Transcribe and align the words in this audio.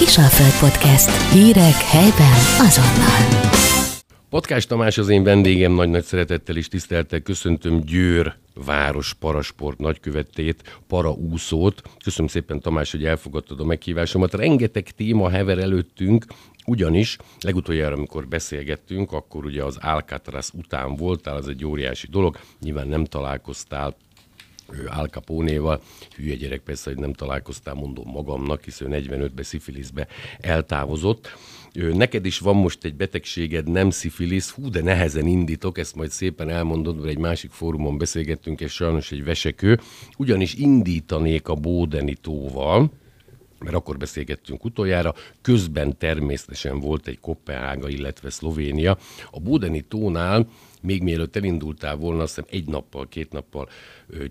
Kisalföld 0.00 0.70
Podcast. 0.70 1.32
Hírek 1.32 1.74
helyben 1.74 2.32
azonnal. 2.58 3.50
Podcast 4.30 4.68
Tamás 4.68 4.98
az 4.98 5.08
én 5.08 5.22
vendégem, 5.22 5.72
nagy-nagy 5.72 6.04
szeretettel 6.04 6.56
is 6.56 6.68
tiszteltel 6.68 7.20
köszöntöm 7.20 7.80
Győr 7.80 8.34
város 8.64 9.14
parasport 9.14 9.78
nagykövetét, 9.78 10.78
paraúszót. 10.88 11.82
Köszönöm 12.04 12.30
szépen 12.30 12.60
Tamás, 12.60 12.90
hogy 12.90 13.04
elfogadtad 13.04 13.60
a 13.60 13.64
meghívásomat. 13.64 14.34
Rengeteg 14.34 14.90
téma 14.90 15.30
hever 15.30 15.58
előttünk, 15.58 16.24
ugyanis 16.66 17.16
legutoljára, 17.40 17.94
amikor 17.94 18.28
beszélgettünk, 18.28 19.12
akkor 19.12 19.44
ugye 19.44 19.64
az 19.64 19.78
Alcatraz 19.80 20.50
után 20.54 20.96
voltál, 20.96 21.36
az 21.36 21.48
egy 21.48 21.64
óriási 21.64 22.06
dolog, 22.10 22.38
nyilván 22.60 22.88
nem 22.88 23.04
találkoztál 23.04 23.96
Al 24.86 25.06
Capone-val. 25.06 25.82
Hülye 26.16 26.34
gyerek 26.34 26.60
persze, 26.60 26.90
hogy 26.90 26.98
nem 26.98 27.12
találkoztál, 27.12 27.74
mondom 27.74 28.04
magamnak, 28.06 28.64
hiszen 28.64 28.88
45-be 28.90 29.42
szifiliszbe 29.42 30.06
eltávozott. 30.40 31.28
Neked 31.72 32.26
is 32.26 32.38
van 32.38 32.56
most 32.56 32.84
egy 32.84 32.94
betegséged, 32.94 33.68
nem 33.68 33.90
szifilisz, 33.90 34.50
hú, 34.50 34.70
de 34.70 34.82
nehezen 34.82 35.26
indítok, 35.26 35.78
ezt 35.78 35.94
majd 35.94 36.10
szépen 36.10 36.48
elmondod, 36.48 36.96
mert 36.96 37.08
egy 37.08 37.18
másik 37.18 37.50
fórumon 37.50 37.98
beszélgettünk, 37.98 38.60
és 38.60 38.72
sajnos 38.72 39.12
egy 39.12 39.24
vesekő. 39.24 39.80
Ugyanis 40.16 40.54
indítanék 40.54 41.48
a 41.48 41.54
Bódeni 41.54 42.14
tóval, 42.14 42.90
mert 43.58 43.74
akkor 43.74 43.96
beszélgettünk 43.96 44.64
utoljára, 44.64 45.14
közben 45.42 45.98
természetesen 45.98 46.80
volt 46.80 47.06
egy 47.06 47.20
Kopenhága, 47.20 47.88
illetve 47.88 48.30
Szlovénia. 48.30 48.98
A 49.30 49.40
Bódeni 49.40 49.80
tónál 49.80 50.48
még 50.80 51.02
mielőtt 51.02 51.36
elindultál 51.36 51.96
volna, 51.96 52.22
azt 52.22 52.34
hiszem 52.34 52.50
egy 52.50 52.66
nappal, 52.66 53.08
két 53.08 53.32
nappal 53.32 53.68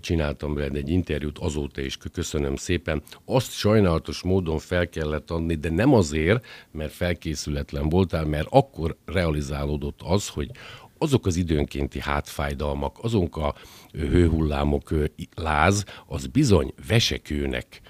csináltam 0.00 0.54
veled 0.54 0.76
egy 0.76 0.88
interjút, 0.88 1.38
azóta 1.38 1.80
is 1.80 1.96
köszönöm 2.12 2.56
szépen. 2.56 3.02
Azt 3.24 3.52
sajnálatos 3.52 4.22
módon 4.22 4.58
fel 4.58 4.88
kellett 4.88 5.30
adni, 5.30 5.54
de 5.54 5.70
nem 5.70 5.94
azért, 5.94 6.46
mert 6.70 6.92
felkészületlen 6.92 7.88
voltál, 7.88 8.24
mert 8.24 8.46
akkor 8.50 8.96
realizálódott 9.04 10.00
az, 10.02 10.28
hogy 10.28 10.50
azok 10.98 11.26
az 11.26 11.36
időnkénti 11.36 12.00
hátfájdalmak, 12.00 12.98
azok 13.02 13.36
a 13.36 13.54
hőhullámok 13.92 14.94
láz, 15.34 15.84
az 16.06 16.26
bizony 16.26 16.74
vesekőnek 16.88 17.80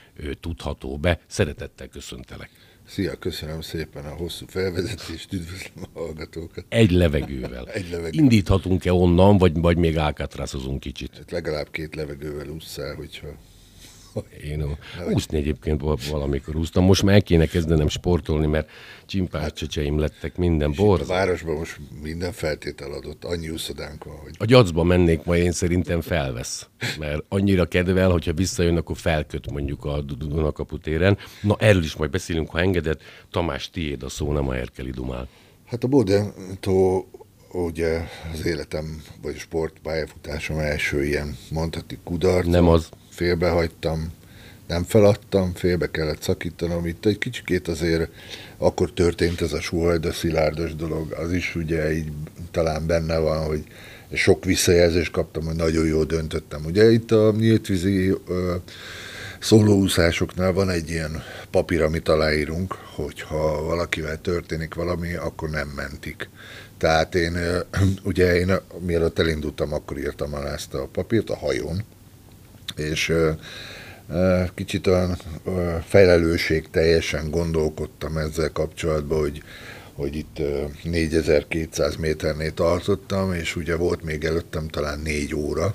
tudható 0.40 0.98
be. 0.98 1.20
Szeretettel 1.26 1.88
köszöntelek. 1.88 2.50
Szia, 2.90 3.14
köszönöm 3.14 3.60
szépen 3.60 4.04
a 4.04 4.14
hosszú 4.14 4.46
felvezetést, 4.48 5.32
üdvözlöm 5.32 5.84
a 5.92 5.98
hallgatókat. 5.98 6.64
Egy 6.68 6.90
levegővel. 6.90 7.66
Egy 7.78 7.90
levegővel. 7.90 8.12
Indíthatunk-e 8.12 8.92
onnan, 8.92 9.38
vagy, 9.38 9.60
vagy 9.60 9.76
még 9.76 9.96
álkátrázozunk 9.96 10.80
kicsit? 10.80 11.16
Hát 11.16 11.30
legalább 11.30 11.70
két 11.70 11.94
levegővel 11.94 12.48
ússzál, 12.48 12.94
hogyha 12.94 13.28
én 14.50 14.76
úszni 15.12 15.38
egyébként 15.38 15.80
valamikor 16.10 16.56
úsztam. 16.56 16.84
Most 16.84 17.02
már 17.02 17.14
el 17.14 17.22
kéne 17.22 17.46
kezdenem 17.46 17.88
sportolni, 17.88 18.46
mert 18.46 18.70
csimpárcsecseim 19.06 19.98
lettek 19.98 20.36
minden 20.36 20.72
bor. 20.76 21.00
A 21.00 21.04
városban 21.04 21.54
most 21.54 21.80
minden 22.02 22.32
feltétel 22.32 22.92
adott, 22.92 23.24
annyi 23.24 23.48
úszodánk 23.48 24.04
van, 24.04 24.16
hogy... 24.16 24.34
A 24.38 24.44
gyacba 24.44 24.82
mennék, 24.82 25.24
majd 25.24 25.42
én 25.42 25.52
szerintem 25.52 26.00
felvesz. 26.00 26.68
Mert 26.98 27.24
annyira 27.28 27.66
kedvel, 27.66 28.10
hogyha 28.10 28.32
visszajön, 28.32 28.76
akkor 28.76 28.96
felköt 28.96 29.50
mondjuk 29.50 29.84
a 29.84 30.00
Dunakaputéren. 30.00 31.18
Na 31.42 31.56
erről 31.58 31.82
is 31.82 31.96
majd 31.96 32.10
beszélünk, 32.10 32.50
ha 32.50 32.60
engedett. 32.60 33.00
Tamás, 33.30 33.70
tiéd 33.70 34.02
a 34.02 34.08
szó, 34.08 34.32
nem 34.32 34.48
a 34.48 34.54
Erkeli 34.54 34.90
Dumál. 34.90 35.28
Hát 35.66 35.84
a 35.84 35.88
Bodentó 35.88 37.08
ugye 37.52 38.00
az 38.32 38.46
életem, 38.46 39.02
vagy 39.22 39.34
a 39.36 39.38
sportpályafutásom 39.38 40.58
első 40.58 41.04
ilyen 41.04 41.36
mondhatni 41.50 41.98
kudarc. 42.04 42.46
Nem 42.46 42.68
az 42.68 42.88
félbehagytam, 43.10 44.12
nem 44.66 44.84
feladtam, 44.84 45.54
félbe 45.54 45.90
kellett 45.90 46.22
szakítanom. 46.22 46.86
Itt 46.86 47.06
egy 47.06 47.18
kicsikét 47.18 47.68
azért 47.68 48.10
akkor 48.58 48.92
történt 48.92 49.40
ez 49.40 49.52
a 49.52 49.60
suhajda 49.60 50.12
szilárdos 50.12 50.74
dolog, 50.74 51.12
az 51.12 51.32
is 51.32 51.54
ugye 51.54 51.92
így 51.92 52.12
talán 52.50 52.86
benne 52.86 53.18
van, 53.18 53.46
hogy 53.46 53.64
sok 54.12 54.44
visszajelzést 54.44 55.10
kaptam, 55.10 55.44
hogy 55.44 55.56
nagyon 55.56 55.86
jól 55.86 56.04
döntöttem. 56.04 56.64
Ugye 56.64 56.90
itt 56.90 57.10
a 57.10 57.34
nyíltvízi 57.38 58.14
szólóúszásoknál 59.38 60.52
van 60.52 60.70
egy 60.70 60.90
ilyen 60.90 61.22
papír, 61.50 61.82
amit 61.82 62.08
aláírunk, 62.08 62.72
hogyha 62.72 63.62
valakivel 63.62 64.20
történik 64.20 64.74
valami, 64.74 65.14
akkor 65.14 65.50
nem 65.50 65.68
mentik. 65.68 66.28
Tehát 66.78 67.14
én, 67.14 67.38
ugye 68.02 68.36
én 68.36 68.52
mielőtt 68.78 69.18
elindultam, 69.18 69.72
akkor 69.72 69.98
írtam 69.98 70.34
alá 70.34 70.52
ezt 70.52 70.74
a 70.74 70.88
papírt 70.92 71.30
a 71.30 71.36
hajón, 71.36 71.84
és 72.76 73.12
kicsit 74.54 74.86
olyan 74.86 75.16
felelősség 75.86 76.70
teljesen 76.70 77.30
gondolkodtam 77.30 78.16
ezzel 78.16 78.52
kapcsolatban, 78.52 79.18
hogy, 79.18 79.42
hogy 79.92 80.16
itt 80.16 80.38
4200 80.82 81.96
méternél 81.96 82.54
tartottam, 82.54 83.32
és 83.32 83.56
ugye 83.56 83.76
volt 83.76 84.02
még 84.02 84.24
előttem 84.24 84.68
talán 84.68 84.98
négy 84.98 85.34
óra, 85.34 85.74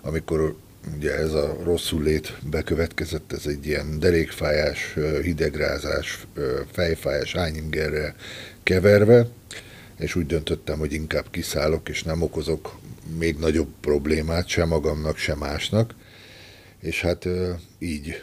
amikor 0.00 0.56
ugye 0.96 1.14
ez 1.14 1.32
a 1.32 1.56
rosszul 1.64 2.02
lét 2.02 2.36
bekövetkezett, 2.50 3.32
ez 3.32 3.46
egy 3.46 3.66
ilyen 3.66 3.98
derékfájás, 3.98 4.94
hidegrázás, 5.22 6.26
fejfájás, 6.72 7.34
ányingerre 7.34 8.14
keverve, 8.62 9.26
és 9.98 10.14
úgy 10.14 10.26
döntöttem, 10.26 10.78
hogy 10.78 10.92
inkább 10.92 11.24
kiszállok, 11.30 11.88
és 11.88 12.02
nem 12.02 12.22
okozok 12.22 12.78
még 13.18 13.36
nagyobb 13.38 13.68
problémát 13.80 14.48
sem 14.48 14.68
magamnak, 14.68 15.16
sem 15.16 15.38
másnak 15.38 15.94
és 16.80 17.00
hát 17.00 17.28
így 17.78 18.14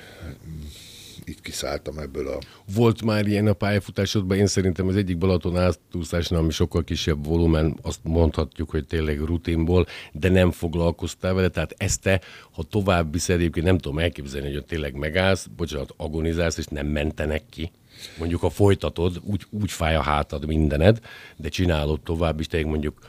így 1.28 1.42
kiszálltam 1.42 1.98
ebből 1.98 2.28
a... 2.28 2.40
Volt 2.76 3.02
már 3.02 3.28
ilyen 3.28 3.48
a 3.48 3.54
pályafutásodban, 3.54 4.38
én 4.38 4.48
szerintem 4.48 4.88
az 4.88 4.96
egyik 4.96 5.18
Balaton 5.18 5.58
átúszásnál, 5.58 6.40
ami 6.40 6.52
sokkal 6.52 6.84
kisebb 6.84 7.26
volumen, 7.26 7.80
azt 7.82 8.00
mondhatjuk, 8.04 8.70
hogy 8.70 8.86
tényleg 8.86 9.20
rutinból, 9.20 9.86
de 10.12 10.30
nem 10.30 10.52
foglalkoztál 10.52 11.34
vele, 11.34 11.48
tehát 11.48 11.74
ezt 11.78 12.02
te, 12.02 12.22
ha 12.52 12.64
tovább 12.64 13.12
viszed, 13.12 13.40
egyébként 13.40 13.66
nem 13.66 13.78
tudom 13.78 14.00
elképzelni, 14.00 14.54
hogy 14.54 14.66
tényleg 14.66 14.96
megállsz, 14.96 15.48
bocsánat, 15.56 15.94
agonizálsz, 15.98 16.58
és 16.58 16.66
nem 16.66 16.88
mentenek 16.88 17.44
ki. 17.50 17.72
Mondjuk, 18.18 18.42
ha 18.42 18.50
folytatod, 18.50 19.22
úgy, 19.24 19.46
úgy 19.50 19.72
fáj 19.72 19.96
a 19.96 20.02
hátad 20.02 20.46
mindened, 20.46 21.00
de 21.36 21.50
csinálod 21.50 22.02
tovább 22.02 22.40
is, 22.40 22.48
tényleg 22.48 22.70
mondjuk 22.70 23.00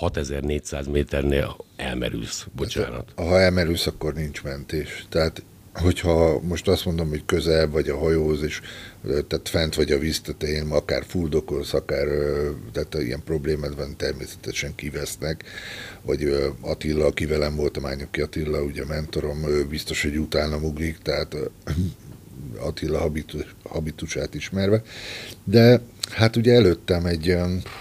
6400 0.00 0.86
méternél 0.86 1.56
elmerülsz, 1.76 2.46
bocsánat. 2.56 3.12
Hát, 3.16 3.26
ha 3.26 3.40
elmerülsz, 3.40 3.86
akkor 3.86 4.14
nincs 4.14 4.42
mentés. 4.42 5.06
Tehát 5.08 5.42
hogyha 5.74 6.40
most 6.40 6.68
azt 6.68 6.84
mondom, 6.84 7.08
hogy 7.08 7.22
közel 7.26 7.68
vagy 7.68 7.88
a 7.88 7.98
hajóhoz, 7.98 8.42
és 8.42 8.60
tehát 9.02 9.48
fent 9.48 9.74
vagy 9.74 9.92
a 9.92 9.98
víz 9.98 10.20
tetején, 10.20 10.70
akár 10.70 11.04
fuldokolsz, 11.06 11.74
akár 11.74 12.06
tehát 12.72 12.94
ilyen 12.94 13.22
problémád 13.24 13.76
van, 13.76 13.96
természetesen 13.96 14.74
kivesznek, 14.74 15.44
vagy 16.02 16.52
Attila, 16.60 17.06
aki 17.06 17.26
velem 17.26 17.56
volt, 17.56 17.76
a 17.76 17.80
Mányoki 17.80 18.20
Attila, 18.20 18.62
ugye 18.62 18.84
mentorom, 18.84 19.48
ő 19.48 19.64
biztos, 19.64 20.02
hogy 20.02 20.16
utána 20.16 20.56
ugrik, 20.56 20.98
tehát 20.98 21.36
Attila 22.58 22.98
habitus, 22.98 23.54
habitusát 23.62 24.34
ismerve, 24.34 24.82
de 25.44 25.80
hát 26.10 26.36
ugye 26.36 26.52
előttem 26.52 27.06
egy 27.06 27.36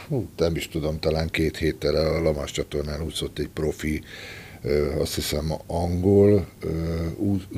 hú, 0.08 0.28
nem 0.38 0.56
is 0.56 0.68
tudom, 0.68 1.00
talán 1.00 1.28
két 1.28 1.58
héttel 1.58 1.96
a 1.96 2.22
Lamas 2.22 2.52
csatornán 2.52 3.02
úszott 3.02 3.40
egy 3.40 3.50
profi, 3.53 4.02
azt 4.98 5.16
hiszem 5.16 5.53
angol 5.68 6.48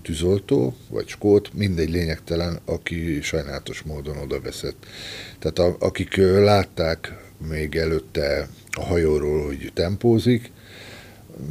tűzoltó, 0.01 0.75
vagy 0.89 1.07
skót, 1.07 1.53
mindegy 1.53 1.89
lényegtelen, 1.89 2.59
aki 2.65 3.21
sajnálatos 3.21 3.81
módon 3.81 4.17
oda 4.17 4.41
veszett. 4.41 4.85
Tehát 5.39 5.59
a, 5.59 5.85
akik 5.85 6.15
látták 6.17 7.13
még 7.47 7.75
előtte 7.75 8.47
a 8.71 8.83
hajóról, 8.83 9.45
hogy 9.45 9.71
tempózik, 9.73 10.51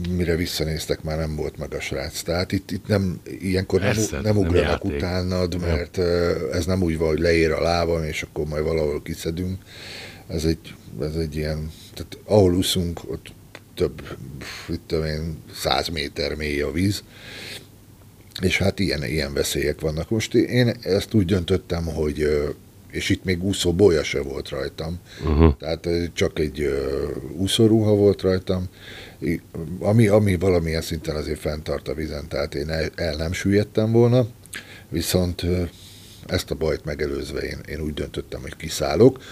mire 0.08 0.36
visszanéztek, 0.36 1.02
már 1.02 1.18
nem 1.18 1.36
volt 1.36 1.56
meg 1.56 1.74
a 1.74 1.80
srác. 1.80 2.22
Tehát 2.22 2.52
itt, 2.52 2.70
itt 2.70 2.86
nem, 2.86 3.20
ilyenkor 3.40 3.80
nem, 3.80 3.96
nem 4.22 4.36
ugranak 4.36 4.82
nem 4.82 4.94
utánad, 4.94 5.60
mert 5.60 5.98
ez 6.52 6.66
nem 6.66 6.82
úgy 6.82 6.98
van, 6.98 7.08
hogy 7.08 7.18
leér 7.18 7.50
a 7.52 7.62
lábam, 7.62 8.02
és 8.02 8.22
akkor 8.22 8.46
majd 8.46 8.64
valahol 8.64 9.02
kiszedünk. 9.02 9.58
Ez 10.26 10.44
egy, 10.44 10.74
ez 11.00 11.14
egy 11.14 11.36
ilyen, 11.36 11.70
tehát 11.94 12.18
ahol 12.24 12.54
úszunk, 12.54 13.00
ott 13.10 13.32
több, 13.74 14.02
itt 14.68 14.80
tudom 14.86 15.04
én, 15.04 15.36
száz 15.54 15.88
méter 15.88 16.34
mély 16.34 16.60
a 16.60 16.72
víz, 16.72 17.02
és 18.40 18.58
hát 18.58 18.78
ilyen, 18.78 19.04
ilyen 19.04 19.32
veszélyek 19.32 19.80
vannak. 19.80 20.10
Most 20.10 20.34
én 20.34 20.68
ezt 20.82 21.14
úgy 21.14 21.24
döntöttem, 21.24 21.84
hogy 21.84 22.28
és 22.90 23.08
itt 23.08 23.24
még 23.24 23.44
úszóbolya 23.44 24.02
se 24.02 24.22
volt 24.22 24.48
rajtam, 24.48 24.98
uh-huh. 25.24 25.56
tehát 25.56 25.88
csak 26.12 26.38
egy 26.38 26.60
uh, 26.60 27.40
úszóruha 27.40 27.94
volt 27.94 28.20
rajtam, 28.20 28.68
ami, 29.78 30.06
ami 30.06 30.36
valamilyen 30.36 30.82
szinten 30.82 31.16
azért 31.16 31.40
fenntart 31.40 31.88
a 31.88 31.94
vizen, 31.94 32.28
tehát 32.28 32.54
én 32.54 32.68
el, 32.68 32.88
el 32.94 33.14
nem 33.16 33.32
süllyedtem 33.32 33.92
volna, 33.92 34.26
viszont 34.88 35.42
uh, 35.42 35.68
ezt 36.26 36.50
a 36.50 36.54
bajt 36.54 36.84
megelőzve 36.84 37.40
én, 37.40 37.58
én 37.68 37.80
úgy 37.80 37.94
döntöttem, 37.94 38.40
hogy 38.40 38.56
kiszállok. 38.56 39.22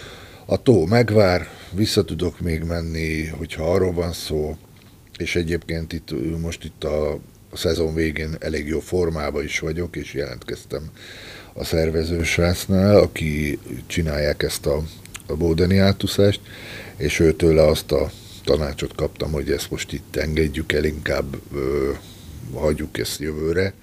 A 0.46 0.62
tó 0.62 0.86
megvár, 0.86 1.48
vissza 1.72 2.04
tudok 2.04 2.40
még 2.40 2.62
menni, 2.62 3.26
hogyha 3.26 3.72
arról 3.72 3.92
van 3.92 4.12
szó, 4.12 4.56
és 5.18 5.36
egyébként 5.36 5.92
itt 5.92 6.38
most 6.40 6.64
itt 6.64 6.84
a, 6.84 7.12
a 7.50 7.56
szezon 7.56 7.94
végén 7.94 8.36
elég 8.40 8.66
jó 8.66 8.80
formában 8.80 9.44
is 9.44 9.58
vagyok, 9.58 9.96
és 9.96 10.14
jelentkeztem 10.14 10.90
a 11.58 11.64
szervező 11.64 12.22
srácnál, 12.22 12.96
aki 12.96 13.58
csinálják 13.86 14.42
ezt 14.42 14.66
a, 14.66 14.82
a 15.26 15.36
bódeni 15.36 15.78
átúszást, 15.78 16.40
és 16.96 17.18
őtőle 17.20 17.66
azt 17.66 17.92
a 17.92 18.10
tanácsot 18.44 18.94
kaptam, 18.94 19.32
hogy 19.32 19.50
ezt 19.50 19.70
most 19.70 19.92
itt 19.92 20.16
engedjük 20.16 20.72
el, 20.72 20.84
inkább 20.84 21.36
ö, 21.54 21.92
hagyjuk 22.54 22.98
ezt 22.98 23.20
jövőre, 23.20 23.74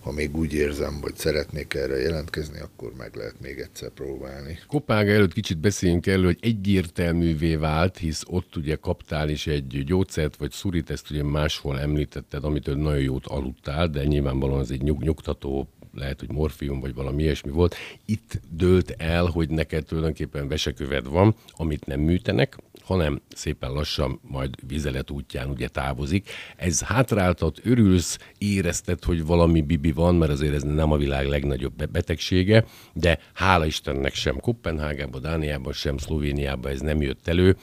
ha 0.00 0.12
még 0.12 0.36
úgy 0.36 0.52
érzem, 0.52 0.98
hogy 1.02 1.16
szeretnék 1.16 1.74
erre 1.74 1.96
jelentkezni, 1.96 2.60
akkor 2.60 2.92
meg 2.98 3.14
lehet 3.14 3.40
még 3.40 3.58
egyszer 3.58 3.90
próbálni. 3.90 4.58
Kopága 4.66 5.10
előtt 5.10 5.32
kicsit 5.32 5.58
beszéljünk 5.58 6.06
elő, 6.06 6.24
hogy 6.24 6.38
egyértelművé 6.40 7.54
vált, 7.54 7.98
hisz 7.98 8.22
ott 8.26 8.56
ugye 8.56 8.74
kaptál 8.74 9.28
is 9.28 9.46
egy 9.46 9.84
gyógyszert, 9.84 10.36
vagy 10.36 10.50
szurit, 10.50 10.90
ezt 10.90 11.10
ugye 11.10 11.22
máshol 11.22 11.80
említetted, 11.80 12.44
amitől 12.44 12.76
nagyon 12.76 13.00
jót 13.00 13.26
aludtál, 13.26 13.88
de 13.88 14.04
nyilvánvalóan 14.04 14.60
ez 14.60 14.70
egy 14.70 14.82
nyug, 14.82 15.02
nyugtató 15.02 15.68
lehet, 15.96 16.20
hogy 16.20 16.32
morfium 16.32 16.80
vagy 16.80 16.94
valami 16.94 17.22
ilyesmi 17.22 17.50
volt. 17.50 17.74
Itt 18.04 18.40
dőlt 18.50 18.94
el, 18.98 19.24
hogy 19.24 19.48
neked 19.48 19.84
tulajdonképpen 19.84 20.48
veseköved 20.48 21.06
van, 21.06 21.34
amit 21.52 21.86
nem 21.86 22.00
műtenek, 22.00 22.58
hanem 22.82 23.20
szépen 23.34 23.72
lassan 23.72 24.20
majd 24.22 24.54
vizelet 24.66 25.10
útján 25.10 25.50
ugye 25.50 25.68
távozik. 25.68 26.30
Ez 26.56 26.82
hátráltat, 26.82 27.60
örülsz, 27.64 28.18
érezted, 28.38 29.04
hogy 29.04 29.24
valami 29.24 29.60
bibi 29.60 29.92
van, 29.92 30.14
mert 30.14 30.30
azért 30.30 30.54
ez 30.54 30.62
nem 30.62 30.92
a 30.92 30.96
világ 30.96 31.26
legnagyobb 31.26 31.90
betegsége, 31.90 32.64
de 32.92 33.18
hála 33.32 33.66
Istennek 33.66 34.14
sem 34.14 34.40
Kopenhágában, 34.40 35.20
Dániában, 35.20 35.72
sem 35.72 35.98
Szlovéniában 35.98 36.72
ez 36.72 36.80
nem 36.80 37.02
jött 37.02 37.28
elő. 37.28 37.56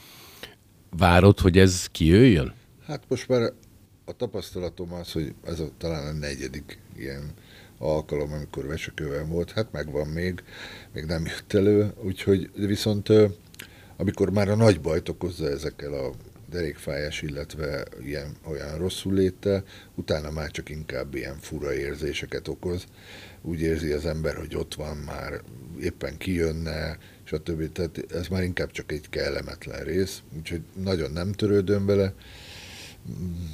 Várod, 0.90 1.40
hogy 1.40 1.58
ez 1.58 1.88
kijöjjön? 1.92 2.54
Hát 2.86 3.04
most 3.08 3.28
már 3.28 3.54
a 4.06 4.12
tapasztalatom 4.12 4.94
az, 4.94 5.12
hogy 5.12 5.34
ez 5.44 5.60
a, 5.60 5.70
talán 5.78 6.16
a 6.16 6.20
negyedik 6.20 6.80
ilyen 6.98 7.34
alkalom, 7.84 8.34
amikor 8.34 8.68
vesekővel 8.68 9.26
volt, 9.26 9.52
hát 9.52 9.72
megvan 9.72 10.08
még, 10.08 10.44
még 10.94 11.04
nem 11.06 11.26
jött 11.26 11.54
elő, 11.54 11.94
úgyhogy 12.04 12.50
viszont 12.56 13.10
amikor 13.98 14.30
már 14.30 14.50
a 14.50 14.56
nagy 14.56 14.82
bajt 14.82 15.10
okozza 15.10 15.50
ezekkel 15.50 15.94
a 15.94 16.12
derékfájás, 16.50 17.22
illetve 17.22 17.86
ilyen 18.02 18.36
olyan 18.44 18.78
rosszul 18.78 19.14
léte, 19.14 19.64
utána 19.96 20.32
már 20.32 20.52
csak 20.52 20.70
inkább 20.70 21.16
ilyen 21.16 21.38
fura 21.40 21.74
érzéseket 21.74 22.48
okoz. 22.48 22.86
Úgy 23.42 23.62
érzi 23.62 23.92
az 23.92 24.06
ember, 24.06 24.36
hogy 24.36 24.56
ott 24.56 24.74
van 24.74 24.98
már, 24.98 25.42
éppen 25.82 26.18
kijönne, 26.18 26.98
stb. 27.24 27.72
Tehát 27.72 28.06
ez 28.12 28.28
már 28.28 28.44
inkább 28.44 28.72
csak 28.72 28.92
egy 28.92 29.10
kellemetlen 29.10 29.84
rész, 29.84 30.22
úgyhogy 30.38 30.62
nagyon 30.84 31.12
nem 31.12 31.32
törődöm 31.32 31.86
vele. 31.86 32.14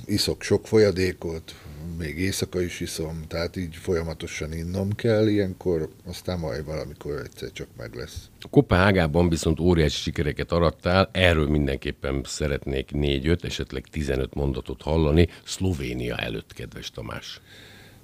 Iszok 0.06 0.44
sok 0.44 0.68
folyadékot, 0.68 1.56
még 1.98 2.20
éjszaka 2.20 2.62
is 2.62 2.80
iszom, 2.80 3.24
tehát 3.28 3.56
így 3.56 3.76
folyamatosan 3.76 4.54
innom 4.54 4.96
kell 4.96 5.28
ilyenkor, 5.28 5.90
aztán 6.06 6.40
majd 6.40 6.66
valamikor 6.66 7.20
egyszer 7.20 7.52
csak 7.52 7.68
meg 7.78 7.94
lesz. 7.96 8.30
Kopenhágában 8.50 9.30
viszont 9.30 9.60
óriási 9.60 10.02
sikereket 10.02 10.52
arattál, 10.52 11.10
erről 11.14 11.50
mindenképpen 11.50 12.22
szeretnék 12.26 12.90
4-5, 12.94 13.44
esetleg 13.44 13.84
15 13.92 14.34
mondatot 14.34 14.82
hallani, 14.82 15.28
Szlovénia 15.46 16.16
előtt, 16.16 16.54
kedves 16.54 16.92
Tamás. 16.92 17.42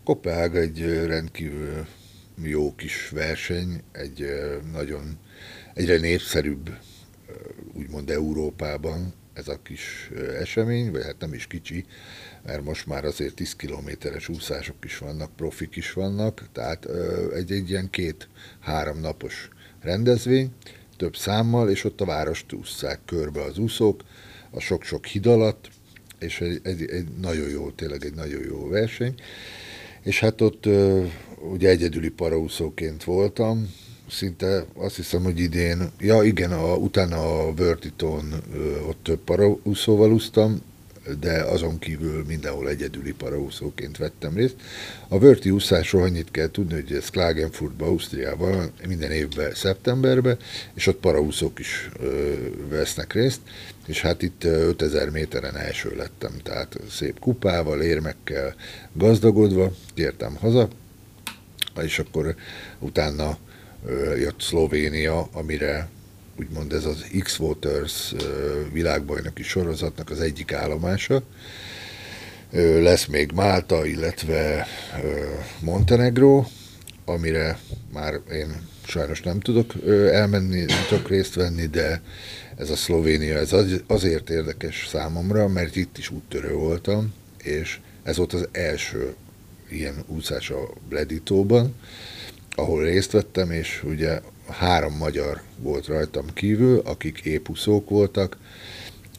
Kopenhága 0.04 0.60
egy 0.60 1.06
rendkívül 1.06 1.86
jó 2.44 2.76
kis 2.76 3.10
verseny, 3.10 3.82
egy 3.92 4.26
nagyon 4.72 5.18
egyre 5.74 5.98
népszerűbb, 5.98 6.78
úgymond 7.74 8.10
Európában 8.10 9.14
ez 9.36 9.48
a 9.48 9.60
kis 9.64 10.10
esemény, 10.40 10.92
vagy 10.92 11.04
hát 11.04 11.20
nem 11.20 11.34
is 11.34 11.48
kicsi, 11.48 11.86
mert 12.46 12.64
most 12.64 12.88
már 12.88 13.06
azért 13.06 13.36
10 13.36 13.56
kilométeres 13.56 14.30
úszások 14.30 14.76
is 14.84 14.98
vannak, 14.98 15.36
profik 15.36 15.76
is 15.76 15.94
vannak, 15.94 16.50
tehát 16.52 16.86
egy, 17.34 17.52
egy 17.52 17.70
ilyen 17.70 17.90
két-három 17.90 19.00
napos 19.00 19.50
rendezvény, 19.82 20.52
több 20.98 21.16
számmal, 21.16 21.70
és 21.70 21.84
ott 21.84 22.02
a 22.02 22.06
várost 22.06 22.54
ússzák 22.54 23.00
körbe 23.06 23.42
az 23.42 23.58
úszók, 23.58 24.04
a 24.52 24.60
sok-sok 24.60 25.06
hid 25.06 25.26
alatt, 25.26 25.70
és 26.20 26.42
egy, 26.42 26.60
egy, 26.64 26.90
egy 26.90 27.08
nagyon 27.22 27.50
jó, 27.50 27.72
tényleg 27.72 28.06
egy 28.06 28.14
nagyon 28.14 28.44
jó 28.44 28.68
verseny. 28.68 29.16
És 30.02 30.20
hát 30.20 30.42
ott 30.42 30.66
ugye 31.52 31.70
egyedüli 31.70 32.10
paraúszóként 32.10 33.04
voltam, 33.04 33.74
szinte 34.10 34.66
azt 34.74 34.96
hiszem, 34.96 35.24
hogy 35.24 35.40
idén, 35.40 35.92
ja 36.00 36.24
igen, 36.24 36.52
a, 36.52 36.76
utána 36.76 37.16
a 37.16 37.54
Vertiton 37.54 38.34
ott 38.88 39.04
több 39.04 39.20
paraúszóval 39.20 40.12
úsztam, 40.12 40.62
de 41.20 41.44
azon 41.44 41.80
kívül 41.80 42.24
mindenhol 42.28 42.70
egyedüli 42.70 43.14
paraúszóként 43.14 43.98
vettem 43.98 44.36
részt. 44.36 44.56
A 45.08 45.20
vörti 45.20 45.50
úszásról 45.50 46.02
annyit 46.02 46.32
kell 46.32 46.52
tudni, 46.52 46.74
hogy 46.74 46.92
ez 46.92 47.10
Klagenfurtban, 47.10 47.88
Ausztriában 47.88 48.72
minden 48.88 49.12
évben 49.12 49.54
szeptemberben, 49.54 50.38
és 50.74 50.88
ott 50.88 51.00
paraúszók 51.00 51.60
is 51.60 51.90
ö, 52.00 52.34
vesznek 52.70 53.14
részt, 53.14 53.40
és 53.86 54.02
hát 54.02 54.22
itt 54.22 54.44
5000 54.44 55.10
méteren 55.10 55.56
első 55.56 55.96
lettem, 55.96 56.32
tehát 56.44 56.80
szép 56.90 57.20
kupával, 57.20 57.82
érmekkel 57.82 58.56
gazdagodva, 58.94 59.72
tértem 59.94 60.36
haza, 60.36 60.68
és 61.82 62.00
akkor 62.00 62.36
utána 62.80 63.38
jött 64.18 64.42
Szlovénia, 64.42 65.30
amire 65.32 65.90
úgymond 66.40 66.74
ez 66.74 66.86
az 66.86 67.06
X-Waters 67.20 68.14
világbajnoki 68.72 69.44
sorozatnak 69.44 70.10
az 70.10 70.20
egyik 70.20 70.54
állomása. 70.54 71.24
Lesz 72.80 73.06
még 73.06 73.32
Málta, 73.32 73.86
illetve 73.86 74.68
Montenegro, 75.60 76.46
amire 77.06 77.60
már 77.94 78.20
én 78.32 78.68
sajnos 78.86 79.22
nem 79.22 79.40
tudok 79.40 79.74
elmenni, 80.12 80.60
nem 80.60 80.86
tudok 80.90 81.10
részt 81.10 81.34
venni, 81.34 81.66
de 81.66 82.02
ez 82.58 82.70
a 82.70 82.76
Szlovénia, 82.76 83.38
ez 83.38 83.56
azért 83.88 84.30
érdekes 84.30 84.88
számomra, 84.88 85.48
mert 85.48 85.76
itt 85.76 85.98
is 85.98 86.10
úttörő 86.10 86.54
voltam, 86.54 87.14
és 87.44 87.80
ez 88.04 88.18
volt 88.18 88.34
az 88.34 88.48
első 88.52 89.16
ilyen 89.70 90.04
úszás 90.08 90.50
a 90.50 90.70
Bleditóban, 90.90 91.76
ahol 92.56 92.84
részt 92.84 93.12
vettem, 93.12 93.52
és 93.52 93.84
ugye 93.84 94.22
három 94.50 94.94
magyar 94.98 95.42
volt 95.58 95.88
rajtam 95.88 96.26
kívül, 96.34 96.82
akik 96.86 97.20
épuszók 97.20 97.90
voltak, 97.90 98.38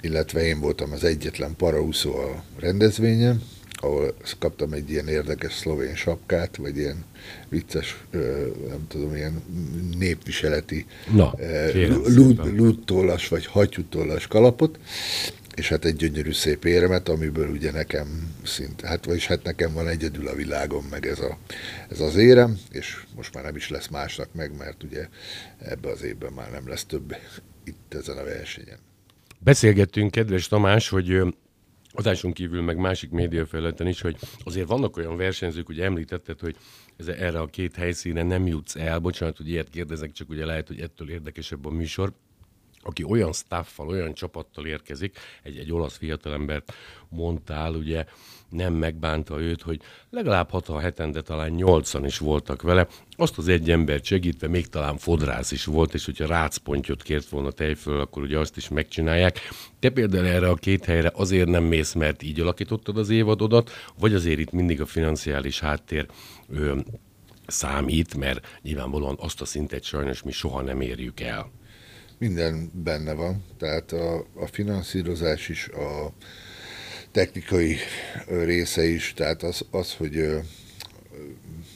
illetve 0.00 0.44
én 0.44 0.60
voltam 0.60 0.92
az 0.92 1.04
egyetlen 1.04 1.56
paraúszó 1.56 2.14
a 2.14 2.42
rendezvényen, 2.58 3.42
ahol 3.70 4.14
kaptam 4.38 4.72
egy 4.72 4.90
ilyen 4.90 5.08
érdekes 5.08 5.52
szlovén 5.52 5.94
sapkát, 5.94 6.56
vagy 6.56 6.76
ilyen 6.76 7.04
vicces, 7.48 8.04
nem 8.68 8.86
tudom, 8.88 9.14
ilyen 9.14 9.42
népviseleti 9.98 10.86
Na, 11.12 11.34
lúttollas 12.56 13.28
vagy 13.28 13.46
hattyútollas 13.46 14.26
kalapot, 14.26 14.78
és 15.56 15.68
hát 15.68 15.84
egy 15.84 15.96
gyönyörű 15.96 16.32
szép 16.32 16.64
érmet, 16.64 17.08
amiből 17.08 17.50
ugye 17.50 17.72
nekem 17.72 18.34
szinte, 18.44 18.88
hát 18.88 19.04
vagyis 19.04 19.26
hát 19.26 19.42
nekem 19.42 19.72
van 19.72 19.88
egyedül 19.88 20.28
a 20.28 20.34
világon 20.34 20.84
meg 20.90 21.06
ez, 21.06 21.18
a, 21.18 21.38
ez 21.88 22.00
az 22.00 22.16
érem, 22.16 22.58
és 22.70 23.04
most 23.14 23.34
már 23.34 23.44
nem 23.44 23.56
is 23.56 23.68
lesz 23.68 23.88
másnak 23.88 24.28
meg, 24.34 24.56
mert 24.56 24.82
ugye 24.82 25.08
ebbe 25.58 25.90
az 25.90 26.02
évben 26.02 26.32
már 26.32 26.50
nem 26.50 26.68
lesz 26.68 26.84
több 26.84 27.16
itt 27.64 27.94
ezen 27.94 28.16
a 28.16 28.24
versenyen. 28.24 28.78
Beszélgettünk, 29.38 30.10
kedves 30.10 30.48
Tamás, 30.48 30.88
hogy 30.88 31.22
adáson 31.92 32.32
kívül 32.32 32.62
meg 32.62 32.76
másik 32.76 33.10
médiafelületen 33.10 33.86
is, 33.86 34.00
hogy 34.00 34.16
azért 34.44 34.68
vannak 34.68 34.96
olyan 34.96 35.16
versenyzők, 35.16 35.66
hogy 35.66 35.80
említetted, 35.80 36.40
hogy 36.40 36.56
ez, 36.96 37.06
erre 37.06 37.38
a 37.38 37.46
két 37.46 37.74
helyszíne 37.74 38.22
nem 38.22 38.46
jutsz 38.46 38.76
el. 38.76 38.98
Bocsánat, 38.98 39.36
hogy 39.36 39.48
ilyet 39.48 39.68
kérdezek, 39.68 40.12
csak 40.12 40.28
ugye 40.28 40.44
lehet, 40.44 40.66
hogy 40.66 40.80
ettől 40.80 41.10
érdekesebb 41.10 41.66
a 41.66 41.70
műsor 41.70 42.12
aki 42.86 43.04
olyan 43.04 43.32
staffal, 43.32 43.88
olyan 43.88 44.14
csapattal 44.14 44.66
érkezik, 44.66 45.18
egy, 45.42 45.58
egy 45.58 45.72
olasz 45.72 45.96
fiatalembert 45.96 46.72
mondtál, 47.08 47.74
ugye 47.74 48.04
nem 48.48 48.74
megbánta 48.74 49.40
őt, 49.40 49.62
hogy 49.62 49.80
legalább 50.10 50.50
hat 50.50 50.68
a 50.68 50.78
heten, 50.78 51.12
de 51.12 51.20
talán 51.20 51.50
nyolcan 51.50 52.04
is 52.04 52.18
voltak 52.18 52.62
vele. 52.62 52.86
Azt 53.16 53.38
az 53.38 53.48
egy 53.48 53.70
embert 53.70 54.04
segítve 54.04 54.48
még 54.48 54.66
talán 54.66 54.96
fodrász 54.96 55.50
is 55.50 55.64
volt, 55.64 55.94
és 55.94 56.04
hogyha 56.04 56.26
rácpontyot 56.26 57.02
kért 57.02 57.28
volna 57.28 57.50
tejföl, 57.50 58.00
akkor 58.00 58.22
ugye 58.22 58.38
azt 58.38 58.56
is 58.56 58.68
megcsinálják. 58.68 59.40
Te 59.78 59.90
például 59.90 60.26
erre 60.26 60.48
a 60.48 60.54
két 60.54 60.84
helyre 60.84 61.12
azért 61.14 61.48
nem 61.48 61.64
mész, 61.64 61.92
mert 61.92 62.22
így 62.22 62.40
alakítottad 62.40 62.98
az 62.98 63.10
évadodat, 63.10 63.70
vagy 63.98 64.14
azért 64.14 64.38
itt 64.38 64.52
mindig 64.52 64.80
a 64.80 64.86
financiális 64.86 65.60
háttér 65.60 66.06
ö, 66.48 66.78
számít, 67.46 68.16
mert 68.16 68.58
nyilvánvalóan 68.62 69.16
azt 69.20 69.40
a 69.40 69.44
szintet 69.44 69.82
sajnos 69.82 70.22
mi 70.22 70.32
soha 70.32 70.62
nem 70.62 70.80
érjük 70.80 71.20
el 71.20 71.50
minden 72.18 72.70
benne 72.74 73.12
van, 73.12 73.44
tehát 73.58 73.92
a, 73.92 74.26
a 74.34 74.46
finanszírozás 74.46 75.48
is, 75.48 75.68
a 75.68 76.12
technikai 77.10 77.76
része 78.26 78.84
is, 78.84 79.12
tehát 79.14 79.42
az, 79.42 79.64
az 79.70 79.94
hogy 79.94 80.40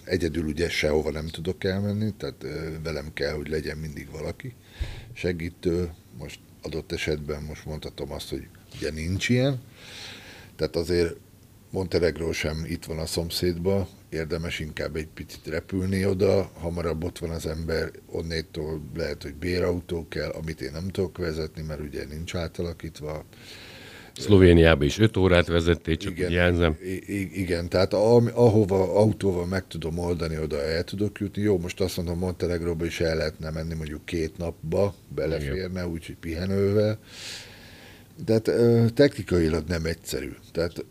egyedül 0.05 0.45
ugye 0.45 0.69
sehova 0.69 1.11
nem 1.11 1.27
tudok 1.27 1.65
elmenni, 1.65 2.15
tehát 2.17 2.47
velem 2.83 3.13
kell, 3.13 3.33
hogy 3.33 3.49
legyen 3.49 3.79
mindig 3.79 4.11
valaki 4.11 4.55
segítő, 5.13 5.91
most 6.19 6.41
adott 6.63 6.93
esetben 6.93 7.43
most 7.43 7.65
mondhatom 7.65 8.13
azt, 8.13 8.29
hogy 8.29 8.49
ugye 8.77 8.91
nincs 8.91 9.29
ilyen, 9.29 9.63
tehát 10.57 10.77
azért 10.77 11.17
Montenegro 11.71 12.33
sem 12.33 12.65
itt 12.65 12.85
van 12.85 12.99
a 12.99 13.07
szomszédba, 13.07 13.89
érdemes 14.11 14.59
inkább 14.59 14.97
egy 14.97 15.09
picit 15.15 15.47
repülni 15.47 16.07
oda, 16.07 16.51
hamarabb 16.59 17.05
ott 17.05 17.19
van 17.19 17.31
az 17.31 17.47
ember, 17.47 17.91
onnétól 18.07 18.83
lehet, 18.97 19.23
hogy 19.23 19.35
bérautó 19.35 20.09
kell, 20.09 20.31
amit 20.31 20.61
én 20.61 20.73
nem 20.73 20.89
tudok 20.89 21.19
vezetni, 21.19 21.63
mert 21.63 21.81
ugye 21.81 22.05
nincs 22.11 22.35
átalakítva. 22.35 23.25
Szlovéniába 24.17 24.85
is 24.85 24.99
5 24.99 25.17
órát 25.17 25.47
vezették, 25.47 25.99
csak 25.99 26.13
igen, 26.13 26.31
jelzem. 26.31 26.77
Igen, 27.33 27.69
tehát 27.69 27.95
ahova 27.95 28.97
autóval 28.97 29.47
meg 29.47 29.67
tudom 29.67 29.99
oldani, 29.99 30.39
oda 30.39 30.63
el 30.63 30.85
tudok 30.85 31.19
jutni. 31.21 31.43
Jó, 31.43 31.59
most 31.59 31.81
azt 31.81 31.97
mondom, 31.97 32.19
Montenegróba 32.19 32.85
is 32.85 33.01
el 33.01 33.17
lehetne 33.17 33.51
menni 33.51 33.75
mondjuk 33.75 34.05
két 34.05 34.37
napba, 34.37 34.95
beleférne, 35.15 35.87
úgyhogy 35.87 36.17
pihenővel. 36.17 36.99
De 38.25 38.33
hát, 38.33 38.51
technikailag 38.95 39.65
nem 39.69 39.85
egyszerű. 39.85 40.31
Tehát 40.53 40.85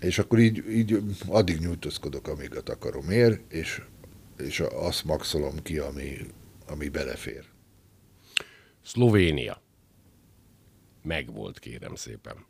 és 0.00 0.18
akkor 0.18 0.38
így, 0.38 0.64
így 0.70 1.02
addig 1.28 1.58
nyújtózkodok, 1.60 2.28
amíg 2.28 2.56
a 2.56 2.62
takarom 2.62 3.10
ér, 3.10 3.40
és, 3.48 3.82
és 4.36 4.60
azt 4.60 5.04
maxolom 5.04 5.62
ki, 5.62 5.78
ami, 5.78 6.16
ami 6.66 6.88
belefér. 6.88 7.44
Szlovénia. 8.82 9.62
Megvolt, 11.02 11.58
kérem 11.58 11.94
szépen. 11.94 12.46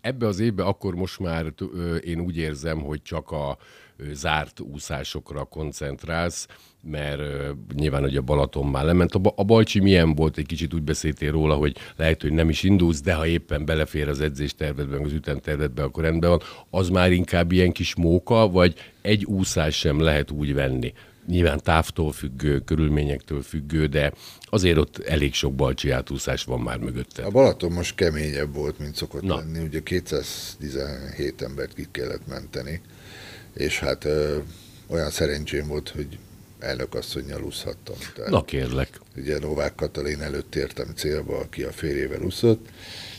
Ebbe 0.00 0.26
az 0.26 0.38
évbe 0.38 0.62
akkor 0.62 0.94
most 0.94 1.18
már 1.18 1.52
én 2.04 2.20
úgy 2.20 2.36
érzem, 2.36 2.80
hogy 2.80 3.02
csak 3.02 3.30
a 3.30 3.58
zárt 4.12 4.60
úszásokra 4.60 5.44
koncentrálsz, 5.44 6.46
mert 6.82 7.22
nyilván, 7.74 8.02
hogy 8.02 8.16
a 8.16 8.22
Balaton 8.22 8.66
már 8.66 8.84
lement. 8.84 9.14
A, 9.14 9.20
a 9.36 9.44
Balcsi 9.44 9.80
milyen 9.80 10.14
volt? 10.14 10.38
Egy 10.38 10.46
kicsit 10.46 10.74
úgy 10.74 10.82
beszéltél 10.82 11.30
róla, 11.30 11.54
hogy 11.54 11.76
lehet, 11.96 12.22
hogy 12.22 12.32
nem 12.32 12.48
is 12.48 12.62
indulsz, 12.62 13.00
de 13.00 13.14
ha 13.14 13.26
éppen 13.26 13.64
belefér 13.64 14.08
az 14.08 14.20
edzéstervedben, 14.20 15.04
az 15.04 15.12
ütemtervedben, 15.12 15.84
akkor 15.84 16.02
rendben 16.02 16.30
van. 16.30 16.40
Az 16.70 16.88
már 16.88 17.12
inkább 17.12 17.52
ilyen 17.52 17.72
kis 17.72 17.94
móka, 17.94 18.48
vagy 18.48 18.74
egy 19.02 19.24
úszás 19.24 19.78
sem 19.78 20.00
lehet 20.00 20.30
úgy 20.30 20.54
venni? 20.54 20.92
Nyilván 21.28 21.60
távtól 21.62 22.12
függő, 22.12 22.58
körülményektől 22.60 23.42
függő, 23.42 23.86
de 23.86 24.12
azért 24.40 24.78
ott 24.78 24.98
elég 24.98 25.34
sok 25.34 25.54
balcsi 25.54 25.90
átúszás 25.90 26.44
van 26.44 26.60
már 26.60 26.78
mögötte. 26.78 27.24
A 27.24 27.30
Balaton 27.30 27.72
most 27.72 27.94
keményebb 27.94 28.54
volt, 28.54 28.78
mint 28.78 28.96
szokott 28.96 29.22
Na. 29.22 29.36
lenni. 29.36 29.58
Ugye 29.58 29.82
217 29.82 31.42
embert 31.42 31.74
ki 31.74 31.86
kellett 31.90 32.26
menteni, 32.26 32.80
és 33.54 33.78
hát 33.78 34.04
ö, 34.04 34.38
olyan 34.86 35.10
szerencsém 35.10 35.66
volt, 35.66 35.88
hogy 35.88 36.18
elnök 36.58 36.94
asszonynal 36.94 37.42
úszhattam. 37.42 37.96
Tehát, 38.14 38.30
Na 38.30 38.44
kérlek. 38.44 39.00
Ugye 39.16 39.38
Novák 39.38 39.74
Katalin 39.74 40.20
előtt 40.20 40.54
értem 40.54 40.92
célba, 40.96 41.38
aki 41.38 41.62
a 41.62 41.72
férjével 41.72 42.22
úszott, 42.22 42.68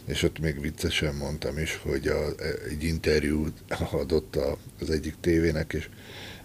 és 0.05 0.23
ott 0.23 0.39
még 0.39 0.61
viccesen 0.61 1.15
mondtam 1.15 1.57
is, 1.57 1.79
hogy 1.83 2.07
a, 2.07 2.25
egy 2.69 2.83
interjút 2.83 3.57
adott 3.91 4.35
a, 4.35 4.57
az 4.79 4.89
egyik 4.89 5.15
tévének, 5.21 5.73
és 5.73 5.89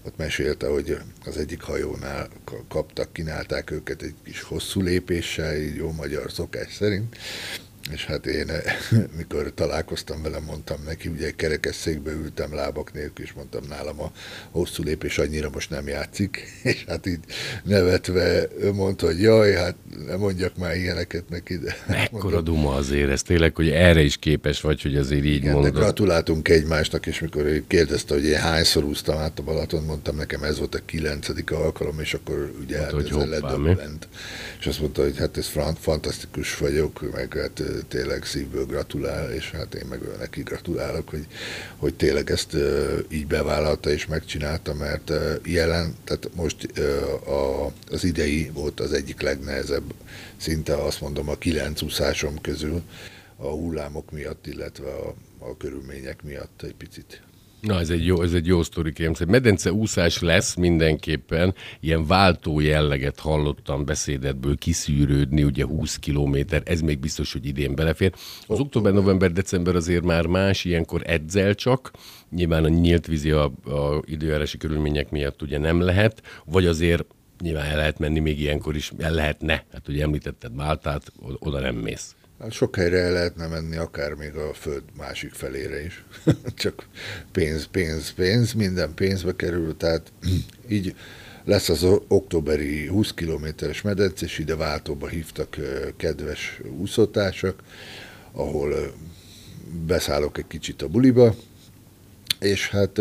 ott 0.06 0.16
mesélte, 0.16 0.68
hogy 0.68 0.98
az 1.24 1.36
egyik 1.36 1.62
hajónál 1.62 2.28
kaptak, 2.68 3.12
kínálták 3.12 3.70
őket 3.70 4.02
egy 4.02 4.14
kis 4.24 4.42
hosszú 4.42 4.80
lépéssel, 4.80 5.54
jó 5.54 5.92
magyar 5.92 6.32
szokás 6.32 6.74
szerint, 6.74 7.16
és 7.92 8.04
hát 8.04 8.26
én, 8.26 8.50
mikor 9.18 9.52
találkoztam 9.54 10.22
vele, 10.22 10.38
mondtam 10.38 10.78
neki, 10.84 11.08
ugye 11.08 11.30
kerekesszékbe 11.30 12.10
ültem 12.12 12.54
lábak 12.54 12.92
nélkül, 12.92 13.24
és 13.24 13.32
mondtam 13.32 13.62
nálam 13.68 14.00
a 14.00 14.12
hosszú 14.50 14.82
lépés 14.82 15.18
annyira 15.18 15.50
most 15.50 15.70
nem 15.70 15.88
játszik, 15.88 16.46
és 16.62 16.84
hát 16.88 17.06
így 17.06 17.18
nevetve 17.64 18.48
ő 18.58 18.72
mondta, 18.72 19.06
hogy 19.06 19.20
jaj, 19.20 19.52
hát 19.52 19.74
nem 20.06 20.18
mondjak 20.18 20.56
már 20.56 20.76
ilyeneket 20.76 21.28
neki. 21.28 21.58
De 21.58 21.76
Mekkora 21.88 22.40
duma 22.40 22.74
azért 22.74 23.10
ez 23.10 23.22
tényleg, 23.22 23.54
hogy 23.56 23.68
erre 23.68 24.00
is 24.00 24.16
képes 24.16 24.60
vagy, 24.60 24.82
hogy 24.82 24.96
azért 24.96 25.24
így 25.24 25.34
Igen, 25.34 25.52
mondod. 25.52 25.72
De 25.72 25.78
gratuláltunk 25.78 26.48
egymásnak, 26.48 27.06
és 27.06 27.20
mikor 27.20 27.44
ő 27.44 27.64
kérdezte, 27.66 28.14
hogy 28.14 28.24
én 28.24 28.38
hányszor 28.38 28.84
úsztam 28.84 29.16
át 29.16 29.38
a 29.38 29.42
Balaton, 29.42 29.84
mondtam 29.84 30.16
nekem 30.16 30.42
ez 30.42 30.58
volt 30.58 30.74
a 30.74 30.80
kilencedik 30.84 31.50
alkalom, 31.50 32.00
és 32.00 32.14
akkor 32.14 32.52
ugye 32.60 32.76
hát, 32.76 32.84
hát 32.84 32.92
hogy 32.92 33.06
ezzel 33.10 33.26
ledöbbent. 33.26 34.08
És 34.60 34.66
azt 34.66 34.80
mondta, 34.80 35.02
hogy 35.02 35.16
hát 35.16 35.36
ez 35.36 35.50
fantasztikus 35.80 36.58
vagyok, 36.58 37.12
meg 37.12 37.34
hát 37.34 37.62
tényleg 37.88 38.24
szívből 38.24 38.66
gratulál, 38.66 39.32
és 39.32 39.50
hát 39.50 39.74
én 39.74 39.86
meg 39.88 40.00
neki 40.18 40.42
gratulálok, 40.42 41.08
hogy, 41.08 41.26
hogy 41.76 41.94
tényleg 41.94 42.30
ezt 42.30 42.56
így 43.08 43.26
bevállalta 43.26 43.90
és 43.90 44.06
megcsinálta, 44.06 44.74
mert 44.74 45.12
jelen, 45.44 45.94
tehát 46.04 46.28
most 46.34 46.78
a, 47.26 47.72
az 47.90 48.04
idei 48.04 48.50
volt 48.54 48.80
az 48.80 48.92
egyik 48.92 49.20
legnehezebb, 49.20 49.94
szinte 50.36 50.74
azt 50.74 51.00
mondom 51.00 51.28
a 51.28 51.38
kilenc 51.38 51.82
úszásom 51.82 52.40
közül 52.40 52.82
a 53.36 53.46
hullámok 53.46 54.10
miatt, 54.10 54.46
illetve 54.46 54.90
a, 54.90 55.14
a 55.38 55.56
körülmények 55.56 56.22
miatt 56.22 56.62
egy 56.62 56.74
picit 56.74 57.22
Na, 57.64 57.80
ez 57.80 57.90
egy 57.90 58.06
jó, 58.06 58.22
ez 58.22 58.32
egy 58.32 58.46
jó 58.46 58.62
sztori, 58.62 58.92
kérem. 58.92 59.12
Medence 59.28 59.72
úszás 59.72 60.20
lesz 60.20 60.54
mindenképpen. 60.54 61.54
Ilyen 61.80 62.06
váltó 62.06 62.60
jelleget 62.60 63.20
hallottam 63.20 63.84
beszédetből 63.84 64.56
kiszűrődni, 64.56 65.44
ugye 65.44 65.64
20 65.64 65.96
kilométer, 65.96 66.62
ez 66.64 66.80
még 66.80 66.98
biztos, 66.98 67.32
hogy 67.32 67.46
idén 67.46 67.74
belefér. 67.74 68.12
Az 68.46 68.60
október, 68.60 68.92
november, 68.92 69.32
december 69.32 69.76
azért 69.76 70.04
már 70.04 70.26
más, 70.26 70.64
ilyenkor 70.64 71.02
edzel 71.04 71.54
csak. 71.54 71.90
Nyilván 72.30 72.64
a 72.64 72.68
nyílt 72.68 73.06
vízi 73.06 73.30
a, 73.30 73.44
a 73.64 74.02
időjárási 74.04 74.56
körülmények 74.56 75.10
miatt 75.10 75.42
ugye 75.42 75.58
nem 75.58 75.80
lehet, 75.80 76.22
vagy 76.44 76.66
azért 76.66 77.04
nyilván 77.40 77.64
el 77.64 77.76
lehet 77.76 77.98
menni 77.98 78.18
még 78.18 78.40
ilyenkor 78.40 78.76
is, 78.76 78.92
el 78.98 79.12
lehetne. 79.12 79.64
Hát 79.72 79.88
ugye 79.88 80.02
említetted 80.02 80.54
Máltát, 80.54 81.12
oda 81.38 81.60
nem 81.60 81.74
mész. 81.74 82.14
Hát 82.40 82.52
sok 82.52 82.76
helyre 82.76 82.98
el 82.98 83.12
lehetne 83.12 83.46
menni, 83.46 83.76
akár 83.76 84.12
még 84.12 84.34
a 84.34 84.54
föld 84.54 84.82
másik 84.96 85.32
felére 85.32 85.84
is. 85.84 86.04
Csak 86.54 86.86
pénz, 87.32 87.66
pénz, 87.66 88.12
pénz, 88.12 88.52
minden 88.52 88.94
pénzbe 88.94 89.36
kerül, 89.36 89.76
tehát 89.76 90.12
így 90.68 90.94
lesz 91.44 91.68
az 91.68 91.86
októberi 92.08 92.86
20 92.86 93.12
kilométeres 93.14 93.82
medence, 93.82 94.24
és 94.24 94.38
ide 94.38 94.56
váltóba 94.56 95.08
hívtak 95.08 95.56
kedves 95.96 96.60
úszótársak, 96.78 97.62
ahol 98.32 98.94
beszállok 99.86 100.38
egy 100.38 100.46
kicsit 100.46 100.82
a 100.82 100.88
buliba, 100.88 101.34
és 102.40 102.68
hát 102.68 103.00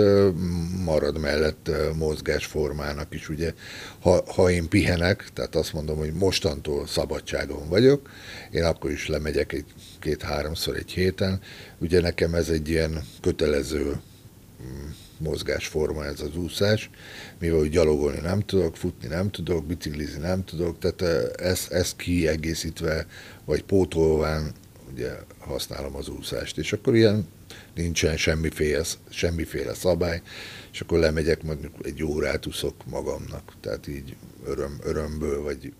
marad 0.85 1.19
mellett 1.19 1.69
mozgásformának 1.95 3.13
is, 3.13 3.29
ugye, 3.29 3.53
ha, 3.99 4.23
ha 4.33 4.49
én 4.49 4.69
pihenek, 4.69 5.29
tehát 5.33 5.55
azt 5.55 5.73
mondom, 5.73 5.97
hogy 5.97 6.13
mostantól 6.13 6.87
szabadságon 6.87 7.69
vagyok, 7.69 8.09
én 8.51 8.63
akkor 8.63 8.91
is 8.91 9.07
lemegyek 9.07 9.53
egy 9.53 9.65
két-háromszor 9.99 10.75
egy 10.75 10.91
héten, 10.91 11.41
ugye 11.77 12.01
nekem 12.01 12.33
ez 12.33 12.49
egy 12.49 12.69
ilyen 12.69 13.03
kötelező 13.21 14.01
mm, 14.63 14.89
mozgásforma 15.17 16.05
ez 16.05 16.21
az 16.21 16.35
úszás, 16.35 16.89
mivel 17.39 17.63
gyalogolni 17.63 18.19
nem 18.19 18.39
tudok, 18.39 18.77
futni 18.77 19.07
nem 19.07 19.31
tudok, 19.31 19.65
biciklizni 19.65 20.21
nem 20.21 20.43
tudok, 20.43 20.79
tehát 20.79 21.01
ezt, 21.39 21.71
ezt 21.71 21.95
kiegészítve, 21.95 23.05
vagy 23.45 23.63
pótolván 23.63 24.51
ugye 24.93 25.11
használom 25.39 25.95
az 25.95 26.09
úszást, 26.09 26.57
és 26.57 26.73
akkor 26.73 26.95
ilyen 26.95 27.27
nincsen 27.75 28.17
semmiféle, 28.17 28.83
semmiféle 29.09 29.73
szabály, 29.73 30.21
és 30.71 30.81
akkor 30.81 30.99
lemegyek, 30.99 31.43
mondjuk 31.43 31.75
egy 31.81 32.03
órát 32.03 32.45
úszok 32.45 32.85
magamnak, 32.85 33.53
tehát 33.61 33.87
így 33.87 34.15
öröm, 34.45 34.79
örömből, 34.83 35.41
vagy 35.41 35.73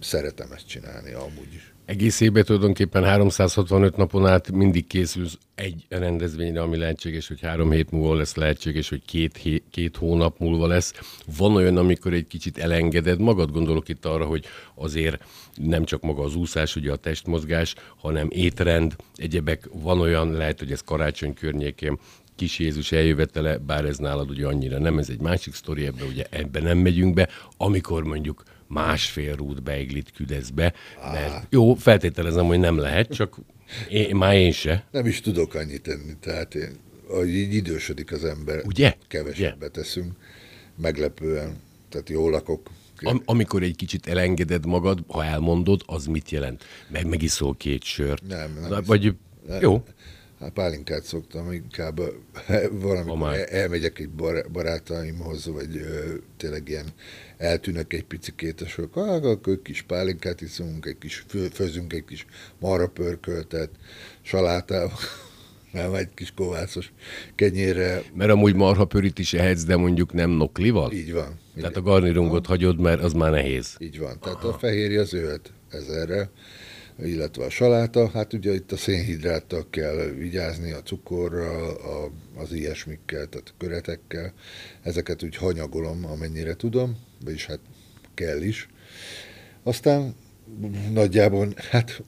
szeretem 0.00 0.52
ezt 0.52 0.68
csinálni 0.68 1.12
amúgy 1.12 1.54
is. 1.54 1.73
Egész 1.86 2.20
évben 2.20 2.44
tulajdonképpen 2.44 3.04
365 3.04 3.96
napon 3.96 4.26
át 4.26 4.52
mindig 4.52 4.86
készülsz 4.86 5.38
egy 5.54 5.86
rendezvényre, 5.88 6.62
ami 6.62 6.76
lehetséges, 6.76 7.28
hogy 7.28 7.40
három 7.40 7.70
hét 7.70 7.90
múlva 7.90 8.14
lesz 8.14 8.34
lehetséges, 8.34 8.88
hogy 8.88 9.02
két, 9.04 9.36
hé, 9.36 9.62
két 9.70 9.96
hónap 9.96 10.38
múlva 10.38 10.66
lesz. 10.66 10.92
Van 11.36 11.54
olyan, 11.54 11.76
amikor 11.76 12.12
egy 12.12 12.26
kicsit 12.26 12.58
elengeded 12.58 13.20
magad, 13.20 13.50
gondolok 13.50 13.88
itt 13.88 14.04
arra, 14.04 14.24
hogy 14.24 14.44
azért 14.74 15.24
nem 15.54 15.84
csak 15.84 16.02
maga 16.02 16.22
az 16.22 16.34
úszás, 16.34 16.76
ugye 16.76 16.92
a 16.92 16.96
testmozgás, 16.96 17.74
hanem 17.96 18.28
étrend, 18.30 18.96
egyebek. 19.14 19.68
Van 19.72 20.00
olyan, 20.00 20.32
lehet, 20.32 20.58
hogy 20.58 20.72
ez 20.72 20.80
karácsony 20.80 21.34
környékén, 21.34 21.98
kis 22.36 22.58
Jézus 22.58 22.92
eljövetele, 22.92 23.58
bár 23.58 23.84
ez 23.84 23.98
nálad 23.98 24.30
ugye 24.30 24.46
annyira 24.46 24.78
nem, 24.78 24.98
ez 24.98 25.08
egy 25.08 25.20
másik 25.20 25.54
sztori, 25.54 25.86
ebbe 25.86 26.04
ugye 26.04 26.24
ebbe 26.30 26.60
nem 26.60 26.78
megyünk 26.78 27.14
be, 27.14 27.28
amikor 27.56 28.04
mondjuk 28.04 28.42
másfél 28.66 29.36
rút 29.36 29.62
beiglit 29.62 30.12
küldesz 30.12 30.48
be, 30.48 30.72
mert 31.12 31.46
jó, 31.50 31.74
feltételezem, 31.74 32.46
hogy 32.46 32.58
nem 32.58 32.78
lehet, 32.78 33.14
csak 33.14 33.38
én, 33.88 34.16
már 34.16 34.34
én 34.34 34.52
se. 34.52 34.84
Nem 34.90 35.06
is 35.06 35.20
tudok 35.20 35.54
annyit 35.54 35.82
tenni, 35.82 36.16
tehát 36.20 36.54
én, 36.54 36.76
ahogy 37.08 37.28
így 37.28 37.54
idősödik 37.54 38.12
az 38.12 38.24
ember, 38.24 38.62
Ugye? 38.66 38.94
kevesebbet 39.08 39.56
Ugye? 39.56 39.68
teszünk, 39.68 40.12
meglepően, 40.76 41.56
tehát 41.88 42.08
jól 42.08 42.30
lakok. 42.30 42.70
Am- 43.02 43.22
amikor 43.24 43.62
egy 43.62 43.76
kicsit 43.76 44.06
elengeded 44.06 44.66
magad, 44.66 45.04
ha 45.08 45.24
elmondod, 45.24 45.82
az 45.86 46.06
mit 46.06 46.30
jelent? 46.30 46.64
Meg 46.88 47.06
megiszol 47.06 47.56
két 47.56 47.82
sört? 47.82 48.26
Nem, 48.26 48.58
nem. 48.68 48.82
Vagy, 48.86 49.14
nem. 49.46 49.60
jó. 49.60 49.84
Hát 50.40 50.52
pálinkát 50.52 51.04
szoktam, 51.04 51.52
inkább 51.52 52.00
valamikor 52.80 53.46
elmegyek 53.50 53.98
egy 53.98 54.10
barátaimhoz, 54.52 55.46
vagy 55.46 55.76
ö, 55.76 56.14
tényleg 56.36 56.68
ilyen 56.68 56.86
eltűnök 57.44 57.92
egy 57.92 58.04
picikét, 58.04 58.60
és 58.60 58.78
akkor, 58.78 59.08
akkor 59.08 59.62
kis 59.62 59.82
pálinkát 59.82 60.40
iszunk, 60.40 60.86
egy 60.86 60.98
kis 60.98 61.24
főzünk 61.52 61.92
egy 61.92 62.04
kis 62.04 62.26
marapörköltet, 62.58 63.70
salátával. 64.22 64.98
nem 65.72 65.94
egy 65.94 66.08
kis 66.14 66.32
kovászos 66.36 66.92
kenyérre. 67.34 68.02
Mert 68.14 68.30
amúgy 68.30 68.54
marha 68.54 68.84
pörit 68.84 69.18
is 69.18 69.32
ehetsz, 69.32 69.64
de 69.64 69.76
mondjuk 69.76 70.12
nem 70.12 70.30
noklival? 70.30 70.92
Így 70.92 71.12
van. 71.12 71.38
Tehát 71.54 71.70
igen. 71.70 71.82
a 71.82 71.86
garnirungot 71.90 72.46
hagyod, 72.46 72.80
mert 72.80 73.02
az 73.02 73.12
már 73.12 73.30
nehéz. 73.30 73.76
Így 73.78 73.98
van. 73.98 74.18
Tehát 74.20 74.44
a 74.44 74.52
fehérje 74.52 75.00
az 75.00 75.12
jöhet 75.12 75.52
ezerre, 75.70 76.30
illetve 77.02 77.44
a 77.44 77.50
saláta. 77.50 78.08
Hát 78.08 78.32
ugye 78.32 78.54
itt 78.54 78.72
a 78.72 78.76
szénhidráttal 78.76 79.66
kell 79.70 79.96
vigyázni, 79.96 80.72
a 80.72 80.82
cukorral, 80.82 81.70
a, 81.70 82.10
az 82.40 82.52
ilyesmikkel, 82.52 83.26
tehát 83.26 83.48
a 83.48 83.54
köretekkel. 83.58 84.32
Ezeket 84.82 85.22
úgy 85.22 85.36
hanyagolom, 85.36 86.04
amennyire 86.04 86.54
tudom, 86.54 86.98
vagyis 87.24 87.46
hát 87.46 87.60
kell 88.14 88.42
is. 88.42 88.68
Aztán 89.62 90.14
nagyjából, 90.92 91.48
hát 91.56 92.02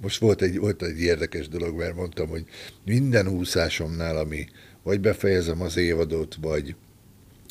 most 0.00 0.20
volt 0.20 0.42
egy, 0.42 0.58
volt 0.58 0.82
egy 0.82 1.00
érdekes 1.00 1.48
dolog, 1.48 1.76
mert 1.76 1.94
mondtam, 1.94 2.28
hogy 2.28 2.44
minden 2.84 3.28
úszásomnál, 3.28 4.16
ami 4.16 4.46
vagy 4.82 5.00
befejezem 5.00 5.60
az 5.60 5.76
évadot, 5.76 6.36
vagy 6.40 6.74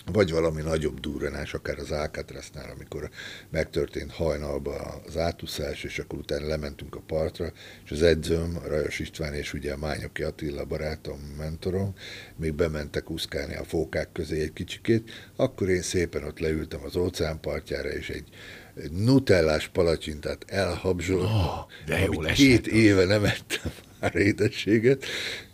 vagy 0.05 0.31
valami 0.31 0.61
nagyobb 0.61 0.99
durranás, 0.99 1.53
akár 1.53 1.79
az 1.79 1.91
Alcatráznál, 1.91 2.71
amikor 2.75 3.09
megtörtént 3.49 4.11
hajnalban 4.11 5.01
az 5.07 5.17
átúszás, 5.17 5.83
és 5.83 5.99
akkor 5.99 6.19
utána 6.19 6.47
lementünk 6.47 6.95
a 6.95 7.01
partra, 7.07 7.51
és 7.85 7.91
az 7.91 8.01
edzőm, 8.01 8.59
Rajos 8.65 8.99
István 8.99 9.33
és 9.33 9.53
ugye 9.53 9.73
a 9.73 9.77
Mányoki 9.77 10.23
Attila 10.23 10.65
barátom, 10.65 11.19
mentorom, 11.37 11.93
még 12.35 12.53
bementek 12.53 13.09
úszkálni 13.09 13.55
a 13.55 13.63
fókák 13.63 14.11
közé 14.11 14.41
egy 14.41 14.53
kicsikét, 14.53 15.11
akkor 15.35 15.69
én 15.69 15.81
szépen 15.81 16.23
ott 16.23 16.39
leültem 16.39 16.83
az 16.83 16.95
óceánpartjára, 16.95 17.89
és 17.89 18.09
egy, 18.09 18.27
egy 18.75 18.91
nutellás 18.91 19.67
palacsintát 19.67 20.45
elhabzsoltam, 20.47 21.29
Oh, 21.31 21.65
de 21.85 21.95
esett 21.95 22.33
két 22.33 22.67
az. 22.67 22.73
éve 22.73 23.05
nem 23.05 23.23
ettem 23.23 23.71
már 23.99 24.15
édességet, 24.15 25.05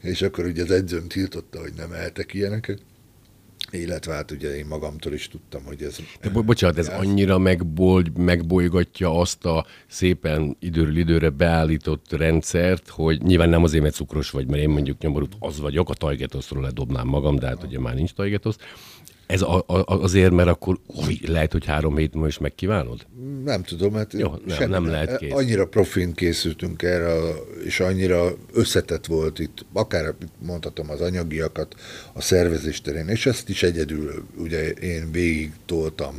és 0.01 0.21
akkor 0.21 0.45
ugye 0.45 0.63
az 0.63 0.71
edzőm 0.71 1.07
tiltotta, 1.07 1.59
hogy 1.59 1.73
nem 1.73 1.91
ehetek 1.91 2.33
ilyeneket, 2.33 2.79
illetve 3.71 4.13
hát 4.13 4.31
ugye 4.31 4.57
én 4.57 4.65
magamtól 4.65 5.13
is 5.13 5.27
tudtam, 5.27 5.63
hogy 5.63 5.81
ez... 5.81 5.97
De 6.21 6.29
bo- 6.29 6.45
bocsánat, 6.45 6.77
ez 6.77 6.87
annyira 6.87 7.37
megboly, 7.37 8.03
megbolygatja 8.17 9.19
azt 9.19 9.45
a 9.45 9.65
szépen 9.87 10.57
időről 10.59 10.97
időre 10.97 11.29
beállított 11.29 12.11
rendszert, 12.11 12.89
hogy 12.89 13.21
nyilván 13.21 13.49
nem 13.49 13.63
azért, 13.63 13.83
mert 13.83 13.95
cukros 13.95 14.29
vagy, 14.29 14.47
mert 14.47 14.61
én 14.61 14.69
mondjuk 14.69 15.01
nyomorult 15.01 15.35
az 15.39 15.59
vagyok, 15.59 15.89
a 15.89 15.93
tajgetoszról 15.93 16.61
ledobnám 16.61 17.07
magam, 17.07 17.35
de 17.35 17.47
hát 17.47 17.63
ugye 17.63 17.79
már 17.79 17.95
nincs 17.95 18.13
tajgetosz. 18.13 18.57
Ez 19.27 19.41
a, 19.41 19.63
a, 19.67 20.01
azért, 20.01 20.31
mert 20.31 20.47
akkor 20.49 20.79
új, 20.85 21.19
lehet, 21.25 21.51
hogy 21.51 21.65
három 21.65 21.97
hét 21.97 22.13
múlva 22.13 22.27
is 22.27 22.37
megkívánod? 22.37 23.05
Nem 23.43 23.63
tudom, 23.63 23.93
hát 23.93 24.13
Jó, 24.13 24.33
nem- 24.45 24.69
nem 24.69 24.85
lehet 24.85 25.17
kész. 25.17 25.31
Annyira 25.33 25.67
profin 25.67 26.13
készültünk 26.13 26.81
erre, 26.81 27.13
és 27.63 27.79
annyira 27.79 28.33
összetett 28.53 29.05
volt 29.05 29.39
itt, 29.39 29.65
akár 29.73 30.13
mondhatom 30.45 30.89
az 30.89 31.01
anyagiakat 31.01 31.75
a 32.13 32.21
szervezés 32.21 32.81
terén, 32.81 33.07
és 33.07 33.25
ezt 33.25 33.49
is 33.49 33.63
egyedül, 33.63 34.23
ugye 34.37 34.69
én 34.69 35.11
végig 35.11 35.51
toltam 35.65 36.15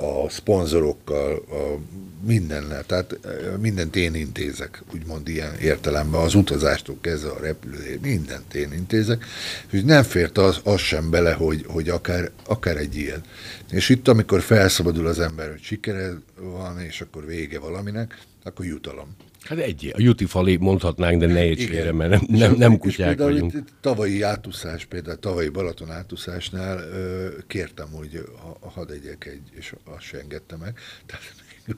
a 0.00 0.28
szponzorokkal, 0.28 1.42
a 1.50 1.78
mindennel, 2.26 2.84
tehát 2.86 3.18
mindent 3.60 3.96
én 3.96 4.14
intézek, 4.14 4.82
úgymond 4.94 5.28
ilyen 5.28 5.54
értelemben, 5.54 6.20
az 6.20 6.34
utazástól 6.34 6.98
kezdve 7.00 7.30
a 7.30 7.40
repülő, 7.40 7.98
mindent 8.02 8.54
én 8.54 8.72
intézek, 8.72 9.24
és 9.70 9.82
nem 9.82 10.02
fért 10.02 10.38
az, 10.38 10.60
az 10.64 10.80
sem 10.80 11.10
bele, 11.10 11.32
hogy, 11.32 11.64
hogy 11.66 11.88
akár, 11.88 12.30
akár 12.46 12.76
egy 12.76 12.96
ilyen. 12.96 13.22
És 13.70 13.88
itt, 13.88 14.08
amikor 14.08 14.40
felszabadul 14.40 15.06
az 15.06 15.20
ember, 15.20 15.50
hogy 15.50 15.62
sikere 15.62 16.12
van, 16.40 16.80
és 16.80 17.00
akkor 17.00 17.26
vége 17.26 17.58
valaminek, 17.58 18.18
akkor 18.42 18.64
jutalom. 18.64 19.16
Hát 19.42 19.58
egy, 19.58 19.92
a 19.96 20.00
juti 20.00 20.24
falé 20.24 20.56
mondhatnánk, 20.56 21.20
de 21.20 21.26
ne 21.26 21.44
érts 21.44 21.60
Igen. 21.60 21.72
félre, 21.72 21.92
mert 21.92 22.10
nem, 22.10 22.20
nem, 22.28 22.54
nem 22.54 22.78
kutyák 22.78 23.08
például 23.08 23.32
vagyunk. 23.32 23.52
Itt, 23.52 23.68
tavalyi 23.80 24.22
átúszás, 24.22 24.84
például 24.84 25.18
tavalyi 25.18 25.48
Balaton 25.48 25.90
átúszásnál 25.90 26.78
ö, 26.78 27.28
kértem, 27.46 27.88
hogy 27.92 28.24
ha, 28.40 28.70
hadd 28.70 28.90
egyek 28.90 29.26
egy, 29.26 29.42
és 29.50 29.74
azt 29.84 30.02
se 30.02 30.18
engedte 30.18 30.56
meg. 30.56 30.78
Tehát, 31.06 31.22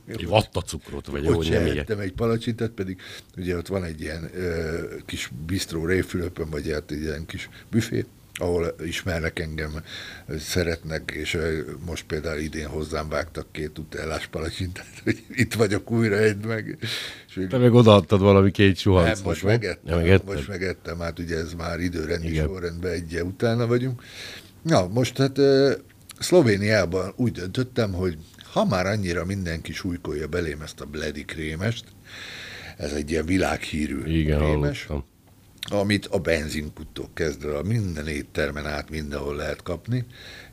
Egy 0.06 0.26
vatta 0.26 0.60
cukrot, 0.60 1.06
vagy 1.06 1.26
ott 1.26 1.34
hogy 1.34 1.50
nem 1.50 1.66
ettem 1.66 1.98
egy 1.98 2.12
palacsintát, 2.12 2.70
pedig 2.70 3.00
ugye 3.36 3.56
ott 3.56 3.66
van 3.66 3.84
egy 3.84 4.00
ilyen 4.00 4.30
ö, 4.34 4.78
kis 5.06 5.30
bistró 5.46 5.86
Réfülöpön, 5.86 6.50
vagy 6.50 6.70
hát 6.72 6.90
egy 6.90 7.00
ilyen 7.00 7.26
kis 7.26 7.48
büfé, 7.70 8.04
ahol 8.34 8.74
ismernek 8.84 9.38
engem, 9.38 9.70
szeretnek, 10.38 11.10
és 11.14 11.38
most 11.86 12.04
például 12.04 12.38
idén 12.40 12.66
hozzám 12.66 13.08
vágtak 13.08 13.46
két 13.52 13.78
utellás 13.78 14.26
palacsintát, 14.26 14.86
hogy 15.04 15.24
itt 15.30 15.54
vagyok 15.54 15.90
újra, 15.90 16.16
egy 16.18 16.44
meg. 16.44 16.78
És 17.28 17.46
Te 17.48 17.58
meg 17.58 17.74
odaadtad 17.74 18.20
valami 18.20 18.50
két 18.50 18.66
nem, 18.66 18.74
suhancot. 18.74 19.24
most 19.24 19.42
nem? 19.42 19.52
megettem, 19.52 19.92
Ja, 19.92 19.96
megetted? 19.96 20.34
most 20.34 20.48
megettem, 20.48 20.98
hát 20.98 21.18
ugye 21.18 21.36
ez 21.36 21.52
már 21.52 21.80
időrendi 21.80 22.28
Igen. 22.28 22.46
sorrendben 22.46 22.92
egy 22.92 23.20
utána 23.20 23.66
vagyunk. 23.66 24.02
Na, 24.62 24.88
most 24.88 25.16
hát 25.16 25.38
Szlovéniában 26.20 27.12
úgy 27.16 27.32
döntöttem, 27.32 27.92
hogy 27.92 28.18
ha 28.52 28.64
már 28.64 28.86
annyira 28.86 29.24
mindenki 29.24 29.72
súlykolja 29.72 30.26
belém 30.26 30.60
ezt 30.62 30.80
a 30.80 30.84
Bledi 30.86 31.24
krémest, 31.24 31.84
ez 32.76 32.92
egy 32.92 33.10
ilyen 33.10 33.26
világhírű 33.26 34.04
Igen, 34.04 34.38
krémes, 34.38 34.84
hallottam. 34.86 35.08
amit 35.78 36.06
a 36.06 36.18
benzinkuttól 36.18 37.08
kezdve 37.14 37.56
a 37.56 37.62
minden 37.62 38.08
éttermen 38.08 38.66
át 38.66 38.90
mindenhol 38.90 39.36
lehet 39.36 39.62
kapni, 39.62 40.04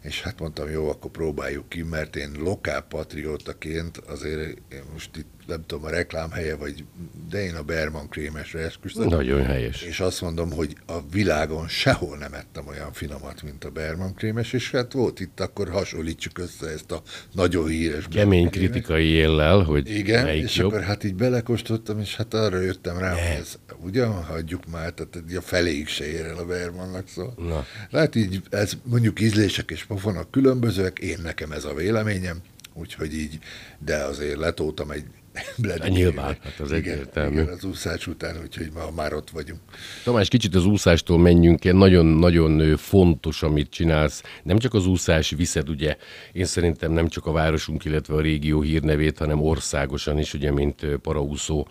és 0.02 0.22
hát 0.22 0.40
mondtam, 0.40 0.70
jó, 0.70 0.90
akkor 0.90 1.12
próbáljuk 1.12 1.70
ki, 1.70 1.82
mert 1.82 2.16
én 2.16 2.32
lokál 2.40 2.82
patriótaként 2.82 3.98
azért 3.98 4.58
én 4.72 4.84
most 4.94 5.18
itt 5.18 5.37
nem 5.48 5.64
tudom 5.66 5.86
a 5.86 5.90
reklámhelye, 5.90 6.56
vagy, 6.56 6.84
de 7.30 7.44
én 7.44 7.56
a 7.56 7.62
Berman 7.62 8.10
krémesre 8.10 8.60
esküszöm. 8.60 9.08
Nagyon 9.08 9.44
helyes. 9.44 9.82
És 9.82 10.00
azt 10.00 10.22
mondom, 10.22 10.52
hogy 10.52 10.76
a 10.86 10.98
világon 11.12 11.68
sehol 11.68 12.18
nem 12.18 12.34
ettem 12.34 12.68
olyan 12.68 12.94
finomat, 12.94 13.44
mint 13.44 13.64
a 13.64 13.70
Berman 13.70 14.14
krémes, 14.14 14.54
és 14.54 14.72
hát 14.72 14.94
volt 14.94 15.20
itt, 15.20 15.40
akkor 15.40 15.70
hasonlítsuk 15.70 16.38
össze 16.38 16.68
ezt 16.68 16.92
a 16.92 17.02
nagyon 17.32 17.68
híres 17.68 18.06
Kemény 18.10 18.50
kritikai 18.50 19.06
éllel, 19.06 19.60
hogy 19.64 19.90
Igen, 19.90 20.24
melyik 20.24 20.44
és 20.44 20.56
jobb. 20.56 20.72
akkor 20.72 20.84
hát 20.84 21.04
így 21.04 21.16
belekóstoltam, 21.16 22.00
és 22.00 22.16
hát 22.16 22.34
arra 22.34 22.62
jöttem 22.62 22.98
rá, 22.98 23.12
hogy 23.12 23.40
ez, 23.40 23.58
ugye, 23.84 24.06
hagyjuk 24.06 24.66
már, 24.72 24.94
tehát 24.94 25.24
a 25.38 25.42
feléig 25.42 25.88
se 25.88 26.08
ér 26.08 26.26
el 26.26 26.38
a 26.38 26.46
Bermannak, 26.46 27.08
szóval. 27.08 27.34
Na. 27.38 27.66
Hát 27.92 28.16
így, 28.16 28.42
ez 28.50 28.74
mondjuk 28.84 29.20
ízlések 29.22 29.72
és 29.72 29.84
pofonok 29.84 30.32
különbözőek, 30.32 31.00
én 31.00 31.18
nekem 31.24 31.52
ez 31.52 31.66
a 31.66 31.74
véleményem, 31.74 32.38
úgyhogy 32.74 33.14
így, 33.14 33.40
de 33.80 33.96
azért 33.96 34.38
letoltam 34.38 34.92
egy 34.92 35.06
Bledi 35.58 35.90
Nyilván, 35.90 36.38
hát 36.44 36.60
az 36.60 36.72
igen, 36.72 36.94
egyértelmű. 36.94 37.42
Igen, 37.42 37.54
az 37.54 37.64
úszás 37.64 38.08
után, 38.08 38.36
úgyhogy 38.42 38.72
ma 38.74 38.92
már 38.96 39.14
ott 39.14 39.30
vagyunk. 39.30 39.60
Tamás, 40.04 40.28
kicsit 40.28 40.56
az 40.56 40.66
úszástól 40.66 41.20
menjünk 41.20 41.66
el. 41.66 41.74
Nagyon-nagyon 41.74 42.78
fontos, 42.78 43.44
amit 43.44 43.70
csinálsz. 43.70 44.24
Nem 44.44 44.58
csak 44.58 44.74
az 44.74 44.86
úszás 44.86 45.30
viszed, 45.30 45.70
ugye, 45.70 45.98
én 46.32 46.46
szerintem 46.46 46.92
nem 46.92 47.08
csak 47.08 47.26
a 47.26 47.32
városunk, 47.32 47.86
illetve 47.86 48.16
a 48.16 48.22
régió 48.22 48.62
hírnevét, 48.62 49.18
hanem 49.18 49.42
országosan 49.42 50.18
is, 50.18 50.34
ugye, 50.34 50.52
mint 50.52 50.86
paraúszó, 51.02 51.68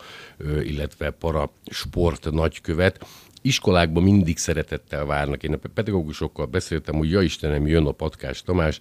illetve 0.62 1.11
para 1.11 1.52
sport 1.70 2.31
nagykövet. 2.31 3.07
Iskolákban 3.42 4.02
mindig 4.02 4.38
szeretettel 4.38 5.05
várnak. 5.05 5.42
Én 5.42 5.52
a 5.52 5.68
pedagógusokkal 5.74 6.46
beszéltem, 6.46 6.94
hogy 6.94 7.11
ja 7.11 7.20
Istenem, 7.20 7.66
jön 7.66 7.87
a 7.87 7.92
patkás 7.92 8.42
Tamás, 8.42 8.79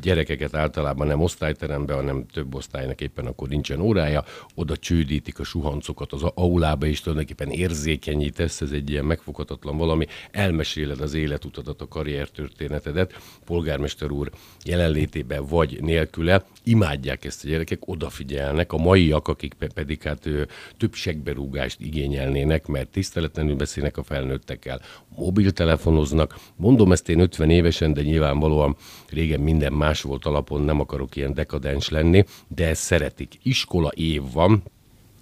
gyerekeket 0.00 0.54
általában 0.54 1.06
nem 1.06 1.20
osztályterembe, 1.20 1.94
hanem 1.94 2.26
több 2.32 2.54
osztálynak 2.54 3.00
éppen 3.00 3.26
akkor 3.26 3.48
nincsen 3.48 3.80
órája, 3.80 4.24
oda 4.54 4.76
csődítik 4.76 5.38
a 5.38 5.44
suhancokat 5.44 6.12
az 6.12 6.22
aulába, 6.34 6.86
és 6.86 7.00
tulajdonképpen 7.00 7.50
érzékenyítesz, 7.50 8.60
ez 8.60 8.70
egy 8.70 8.90
ilyen 8.90 9.04
megfoghatatlan 9.04 9.76
valami, 9.76 10.06
elmeséled 10.30 11.00
az 11.00 11.14
életutadat, 11.14 11.80
a 11.80 11.88
karriertörténetedet, 11.88 13.20
polgármester 13.44 14.10
úr 14.10 14.30
jelenlétében 14.64 15.46
vagy 15.46 15.78
nélküle, 15.80 16.44
imádják 16.64 17.24
ezt 17.24 17.44
a 17.44 17.48
gyerekek, 17.48 17.88
odafigyelnek, 17.88 18.72
a 18.72 18.76
maiak, 18.76 19.28
akik 19.28 19.54
pe- 19.54 19.72
pedig 19.72 20.02
hát 20.02 20.26
ö, 20.26 20.42
több 20.76 20.94
segberúgást 20.94 21.80
igényelnének, 21.80 22.66
mert 22.66 22.88
tiszteletlenül 22.88 23.54
beszélnek 23.54 23.96
a 23.96 24.02
felnőttekkel, 24.02 24.80
mobiltelefonoznak. 25.16 26.38
Mondom 26.56 26.92
ezt 26.92 27.08
én 27.08 27.20
50 27.20 27.50
évesen, 27.50 27.92
de 27.92 28.02
nyilvánvalóan 28.02 28.76
régen 29.12 29.40
minden 29.40 29.72
más 29.72 30.02
volt 30.02 30.24
alapon, 30.24 30.62
nem 30.62 30.80
akarok 30.80 31.16
ilyen 31.16 31.34
dekadens 31.34 31.88
lenni, 31.88 32.24
de 32.48 32.68
ezt 32.68 32.82
szeretik. 32.82 33.38
Iskola 33.42 33.90
év 33.94 34.22
van, 34.32 34.62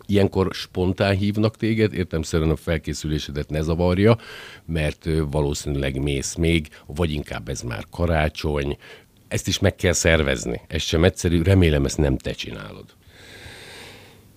Ilyenkor 0.07 0.55
spontán 0.55 1.17
hívnak 1.17 1.57
téged, 1.57 1.93
értemszerűen 1.93 2.51
a 2.51 2.57
felkészülésedet 2.57 3.51
ne 3.51 3.63
zavarja, 3.63 4.19
mert 4.65 5.09
valószínűleg 5.31 6.03
mész 6.03 6.35
még, 6.35 6.69
vagy 6.87 7.11
inkább 7.11 7.49
ez 7.49 7.63
már 7.63 7.85
karácsony. 7.91 8.77
Ezt 9.29 9.49
is 9.49 9.59
meg 9.59 9.75
kell 9.75 9.93
szervezni. 9.93 10.61
Ez 10.67 10.83
sem 10.83 11.05
egyszerű, 11.05 11.43
remélem 11.43 11.85
ezt 11.85 11.99
nem 11.99 12.17
te 12.17 12.33
csinálod. 12.33 12.85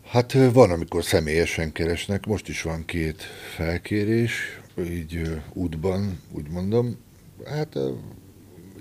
Hát 0.07 0.37
van, 0.53 0.71
amikor 0.71 1.03
személyesen 1.03 1.71
keresnek, 1.71 2.25
most 2.25 2.47
is 2.47 2.61
van 2.61 2.85
két 2.85 3.21
felkérés, 3.55 4.61
így 4.89 5.21
útban, 5.53 6.19
úgy 6.31 6.49
mondom, 6.49 6.97
hát 7.45 7.77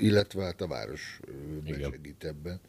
illetve 0.02 0.44
hát 0.44 0.60
a 0.60 0.66
város 0.66 1.20
besegít 1.64 2.24
ebben. 2.24 2.60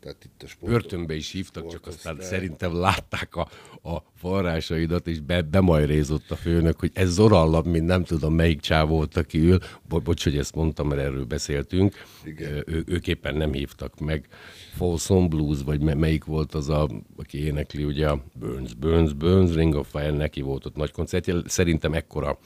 Tehát 0.00 0.24
itt 0.24 0.42
a 0.42 0.46
sport... 0.46 0.72
Börtönbe 0.72 1.14
is 1.14 1.30
hívtak, 1.30 1.70
csak 1.70 1.86
aztán 1.86 2.20
szerintem 2.20 2.74
látták 2.74 3.36
a, 3.36 3.48
a 3.88 4.02
forrásaidat, 4.16 5.06
és 5.06 5.20
be, 5.20 5.42
bemajrézott 5.42 6.30
a 6.30 6.36
főnök, 6.36 6.80
hogy 6.80 6.90
ez 6.94 7.12
zorallabb, 7.12 7.66
mint 7.66 7.86
nem 7.86 8.04
tudom 8.04 8.34
melyik 8.34 8.60
csáv 8.60 8.88
volt, 8.88 9.16
aki 9.16 9.38
ül. 9.38 9.58
Bo- 9.88 10.02
bocs, 10.02 10.24
hogy 10.24 10.38
ezt 10.38 10.54
mondtam, 10.54 10.88
mert 10.88 11.00
erről 11.00 11.24
beszéltünk. 11.24 11.94
Igen. 12.24 12.62
Ő, 12.66 12.84
ők 12.86 13.06
éppen 13.06 13.34
nem 13.34 13.52
hívtak 13.52 13.98
meg. 13.98 14.28
Folsom 14.74 15.28
Blues, 15.28 15.62
vagy 15.64 15.80
melyik 15.80 16.24
volt 16.24 16.54
az, 16.54 16.68
a, 16.68 16.88
aki 17.16 17.44
énekli, 17.44 17.84
ugye 17.84 18.08
a 18.08 18.24
Burns, 18.34 18.74
Burns, 18.74 19.12
Burns, 19.12 19.54
Ring 19.54 19.74
of 19.74 19.90
Fire, 19.90 20.10
neki 20.10 20.40
volt 20.40 20.66
ott 20.66 20.76
nagy 20.76 20.90
koncertje. 20.90 21.34
Szerintem 21.46 21.92
ekkora 21.92 22.38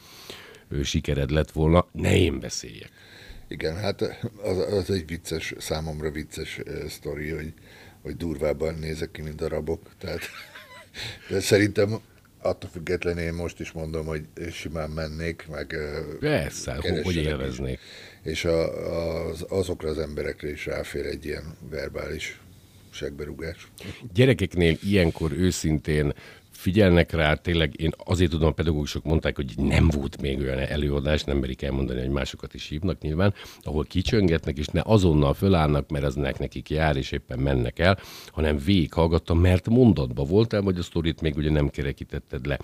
sikered 0.83 1.31
lett 1.31 1.51
volna, 1.51 1.87
ne 1.93 2.17
én 2.17 2.41
beszéljek. 2.41 2.91
Igen, 3.49 3.77
hát 3.77 4.03
az, 4.43 4.59
az 4.59 4.91
egy 4.91 5.07
vicces, 5.07 5.55
számomra 5.59 6.11
vicces 6.11 6.61
sztori, 6.89 7.31
hogy, 7.31 7.53
hogy 8.03 8.17
durvábban 8.17 8.75
nézek 8.75 9.11
ki, 9.11 9.23
mint 9.23 9.35
darabok. 9.35 9.81
Tehát, 9.99 10.21
de 11.31 11.41
szerintem 11.41 12.01
attól 12.39 12.71
függetlenül 12.71 13.23
én 13.23 13.33
most 13.33 13.61
is 13.61 13.73
mondom, 13.73 14.07
hogy 14.07 14.23
simán 14.53 14.91
mennék, 14.91 15.47
meg 15.51 15.77
Persze, 16.21 16.75
hogy 17.03 17.17
élveznék. 17.17 17.79
És 18.23 18.45
a, 18.45 19.29
az, 19.29 19.45
azokra 19.49 19.89
az 19.89 19.99
emberekre 19.99 20.51
is 20.51 20.67
ráfér 20.67 21.07
egy 21.07 21.25
ilyen 21.25 21.57
verbális 21.71 22.41
segberugás. 22.91 23.69
Gyerekeknél 24.13 24.77
ilyenkor 24.83 25.33
őszintén 25.33 26.15
figyelnek 26.67 27.13
rá, 27.13 27.35
tényleg 27.35 27.81
én 27.81 27.91
azért 28.05 28.31
tudom, 28.31 28.49
a 28.49 28.53
pedagógusok 28.53 29.05
mondták, 29.05 29.37
hogy 29.37 29.53
nem 29.57 29.89
volt 29.89 30.21
még 30.21 30.41
olyan 30.41 30.59
előadás, 30.59 31.23
nem 31.25 31.39
merik 31.39 31.63
elmondani, 31.63 32.01
hogy 32.01 32.09
másokat 32.09 32.55
is 32.55 32.69
hívnak 32.69 33.01
nyilván, 33.01 33.35
ahol 33.61 33.85
kicsöngetnek, 33.85 34.59
és 34.59 34.67
ne 34.67 34.81
azonnal 34.85 35.35
fölállnak, 35.35 35.91
mert 35.91 36.05
az 36.05 36.15
nekik 36.15 36.71
jár, 36.71 36.97
és 36.97 37.13
éppen 37.13 37.39
mennek 37.39 37.79
el, 37.79 37.99
hanem 38.29 38.59
végighallgattam, 38.59 39.39
mert 39.39 39.69
mondatba 39.69 40.25
voltál, 40.25 40.63
vagy 40.63 40.79
a 40.79 40.83
sztorit 40.83 41.21
még 41.21 41.37
ugye 41.37 41.51
nem 41.51 41.69
kerekítetted 41.69 42.47
le. 42.47 42.59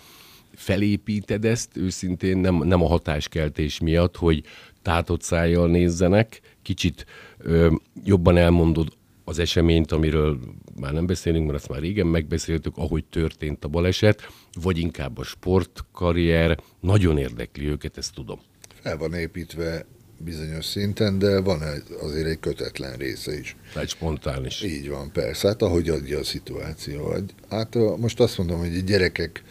Felépíted 0.54 1.44
ezt 1.44 1.76
őszintén, 1.76 2.38
nem, 2.38 2.54
nem 2.54 2.82
a 2.82 2.88
hatáskeltés 2.88 3.80
miatt, 3.80 4.16
hogy 4.16 4.44
tátott 4.82 5.22
szájjal 5.22 5.68
nézzenek, 5.68 6.40
kicsit 6.62 7.06
ö, 7.38 7.74
jobban 8.04 8.36
elmondod 8.36 8.88
az 9.32 9.38
eseményt, 9.38 9.92
amiről 9.92 10.38
már 10.80 10.92
nem 10.92 11.06
beszélünk, 11.06 11.46
mert 11.46 11.58
azt 11.58 11.68
már 11.68 11.80
régen 11.80 12.06
megbeszéltük, 12.06 12.76
ahogy 12.76 13.04
történt 13.04 13.64
a 13.64 13.68
baleset, 13.68 14.28
vagy 14.62 14.78
inkább 14.78 15.18
a 15.18 15.22
sportkarrier, 15.22 16.58
nagyon 16.80 17.18
érdekli 17.18 17.66
őket, 17.66 17.98
ezt 17.98 18.14
tudom. 18.14 18.40
Fel 18.82 18.96
van 18.96 19.12
építve 19.14 19.86
bizonyos 20.18 20.64
szinten, 20.64 21.18
de 21.18 21.40
van 21.40 21.60
azért 22.00 22.26
egy 22.26 22.38
kötetlen 22.38 22.96
része 22.96 23.38
is. 23.38 23.56
Egy 23.76 23.88
spontán 23.88 24.46
is. 24.46 24.62
Így 24.62 24.88
van, 24.88 25.12
persze, 25.12 25.48
hát 25.48 25.62
ahogy 25.62 25.88
adja 25.88 26.18
a 26.18 26.24
szituáció. 26.24 27.14
Hát 27.50 27.74
most 27.96 28.20
azt 28.20 28.38
mondom, 28.38 28.58
hogy 28.58 28.76
a 28.76 28.80
gyerekek, 28.80 29.42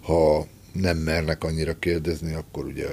ha 0.00 0.46
nem 0.72 0.96
mernek 0.96 1.44
annyira 1.44 1.78
kérdezni, 1.78 2.34
akkor 2.34 2.64
ugye 2.64 2.86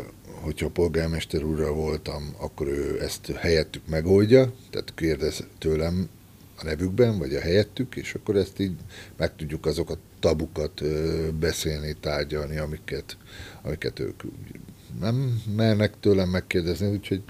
hogyha 0.44 0.70
polgármester 0.70 1.44
úrral 1.44 1.74
voltam, 1.74 2.36
akkor 2.38 2.68
ő 2.68 3.02
ezt 3.02 3.32
helyettük 3.32 3.88
megoldja, 3.88 4.54
tehát 4.70 4.94
kérdez 4.96 5.44
tőlem 5.58 6.10
a 6.58 6.64
nevükben, 6.64 7.18
vagy 7.18 7.36
a 7.36 7.40
helyettük, 7.40 7.96
és 7.96 8.14
akkor 8.14 8.36
ezt 8.36 8.60
így 8.60 8.76
meg 9.18 9.36
tudjuk 9.36 9.66
azokat 9.66 9.98
tabukat 10.20 10.82
beszélni, 11.40 11.96
tárgyalni, 12.00 12.58
amiket, 12.58 13.18
amiket 13.62 14.00
ők 14.00 14.22
nem 15.00 15.42
mernek 15.56 15.94
tőlem 16.00 16.30
megkérdezni, 16.30 16.92
úgyhogy 16.92 17.24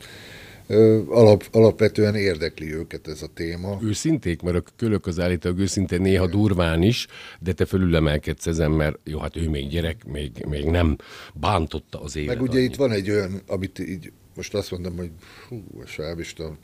alap, 1.10 1.44
alapvetően 1.52 2.16
érdekli 2.16 2.74
őket 2.74 3.08
ez 3.08 3.22
a 3.22 3.28
téma. 3.34 3.80
Őszinték, 3.82 4.42
mert 4.42 4.58
a 4.58 4.64
kölök 4.76 5.06
az 5.06 5.20
állítólag 5.20 5.60
őszintén 5.60 6.02
néha 6.02 6.28
durván 6.28 6.82
is, 6.82 7.08
de 7.40 7.54
te 7.54 7.66
fölülemelkedsz 7.66 8.48
ezen, 8.48 8.72
mert 8.72 9.00
jó, 9.04 9.20
hát 9.20 9.36
ő 9.36 9.50
még 9.50 9.68
gyerek, 9.68 10.06
még, 10.06 10.46
még 10.50 10.66
nem 10.66 10.98
bántotta 11.34 12.02
az 12.02 12.16
élet. 12.16 12.36
Meg 12.36 12.42
ugye 12.42 12.58
annyit. 12.58 12.70
itt 12.70 12.76
van 12.76 12.92
egy 12.92 13.10
olyan, 13.10 13.42
amit 13.48 13.80
így 13.80 14.12
most 14.36 14.54
azt 14.54 14.72
mondom, 14.72 14.98
hogy 14.98 15.12
hú, 15.48 15.64
a 15.82 15.86
sábista, 15.86 16.58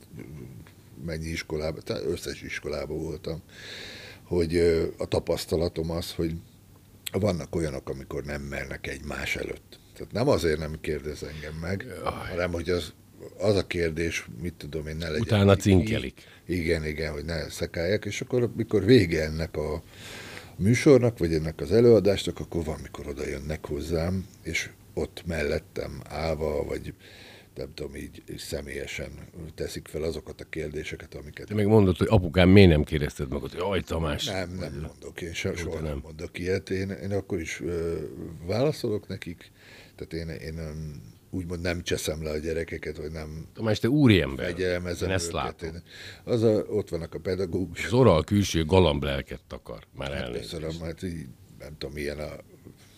mennyi 1.06 1.28
iskolában, 1.28 1.82
tehát 1.86 2.04
összes 2.04 2.42
iskolában 2.42 2.98
voltam, 2.98 3.42
hogy 4.24 4.58
a 4.98 5.06
tapasztalatom 5.06 5.92
az, 5.92 6.14
hogy 6.14 6.34
vannak 7.12 7.56
olyanok, 7.56 7.90
amikor 7.90 8.24
nem 8.24 8.42
mernek 8.42 8.88
egymás 8.88 9.36
előtt. 9.36 9.80
Tehát 9.94 10.12
nem 10.12 10.28
azért 10.28 10.60
nem 10.60 10.78
kérdez 10.82 11.24
engem 11.24 11.54
meg, 11.62 11.86
Jaj. 11.88 12.14
hanem 12.30 12.52
hogy 12.52 12.70
az 12.70 12.94
az 13.38 13.56
a 13.56 13.68
kérdés, 13.68 14.28
mit 14.42 14.54
tudom 14.54 14.88
én, 14.88 14.96
ne 14.96 15.06
legyen. 15.06 15.22
Utána 15.22 15.56
cinkelik. 15.56 16.24
Igen, 16.46 16.86
igen, 16.86 17.12
hogy 17.12 17.26
ne 17.26 17.50
szekálják, 17.50 18.06
és 18.06 18.22
akkor, 18.22 18.52
mikor 18.56 18.86
vége 18.86 19.24
ennek 19.24 19.58
a 19.58 19.84
műsornak, 20.56 21.18
vagy 21.18 21.34
ennek 21.34 21.62
az 21.62 21.72
előadásnak, 21.72 22.40
akkor 22.40 22.64
van, 22.64 22.80
mikor 22.82 23.08
oda 23.08 23.28
jönnek 23.28 23.66
hozzám, 23.66 24.28
és 24.44 24.70
ott 24.94 25.24
mellettem 25.26 26.02
állva, 26.08 26.64
vagy 26.64 26.94
nem 27.56 27.74
tudom, 27.74 27.96
így 27.96 28.24
személyesen 28.38 29.12
teszik 29.56 29.88
fel 29.88 30.04
azokat 30.04 30.42
a 30.42 30.46
kérdéseket, 30.50 31.16
amiket... 31.16 31.48
Te 31.48 31.54
meg 31.54 31.68
mondod, 31.68 31.98
hogy 31.98 32.08
apukám, 32.10 32.50
miért 32.50 32.70
nem 32.70 32.84
kérdezted 32.84 33.30
magad, 33.30 33.52
hogy 33.52 33.62
aj 33.62 33.82
Tamás? 33.82 34.26
Nem, 34.26 34.50
nem 34.60 34.74
mondok, 34.88 35.22
én 35.22 35.34
soha, 35.34 35.56
soha 35.56 35.80
nem 35.80 36.00
mondok 36.04 36.40
ilyet. 36.40 36.70
Én, 36.70 36.90
én 36.90 37.12
akkor 37.12 37.40
is 37.40 37.62
ö, 37.62 37.98
válaszolok 38.46 39.08
nekik, 39.08 39.52
tehát 39.96 40.28
én, 40.28 40.36
én 40.36 40.60
úgymond 41.30 41.62
nem 41.62 41.82
cseszem 41.82 42.24
le 42.24 42.30
a 42.30 42.38
gyerekeket, 42.38 42.98
vagy 42.98 43.12
nem... 43.12 43.46
Tamás, 43.54 43.80
te 43.80 43.90
úriember. 43.90 44.46
Fegyelmezem 44.46 45.10
Én 45.10 45.16
ezt 45.16 45.32
látom. 45.32 45.70
Az 46.24 46.44
a, 46.44 46.64
ott 46.70 46.90
vannak 46.90 47.14
a 47.14 47.20
pedagógusok. 47.20 47.86
Az 47.86 47.94
oral 47.94 48.24
külső 48.24 48.66
galamblelket 48.66 49.42
takar. 49.48 49.84
Már 49.98 50.12
hát 50.12 50.32
köszönöm, 50.32 50.80
hát 50.82 51.04
így, 51.04 51.26
nem 51.60 51.78
tudom, 51.78 51.94
milyen 51.94 52.20
a 52.20 52.30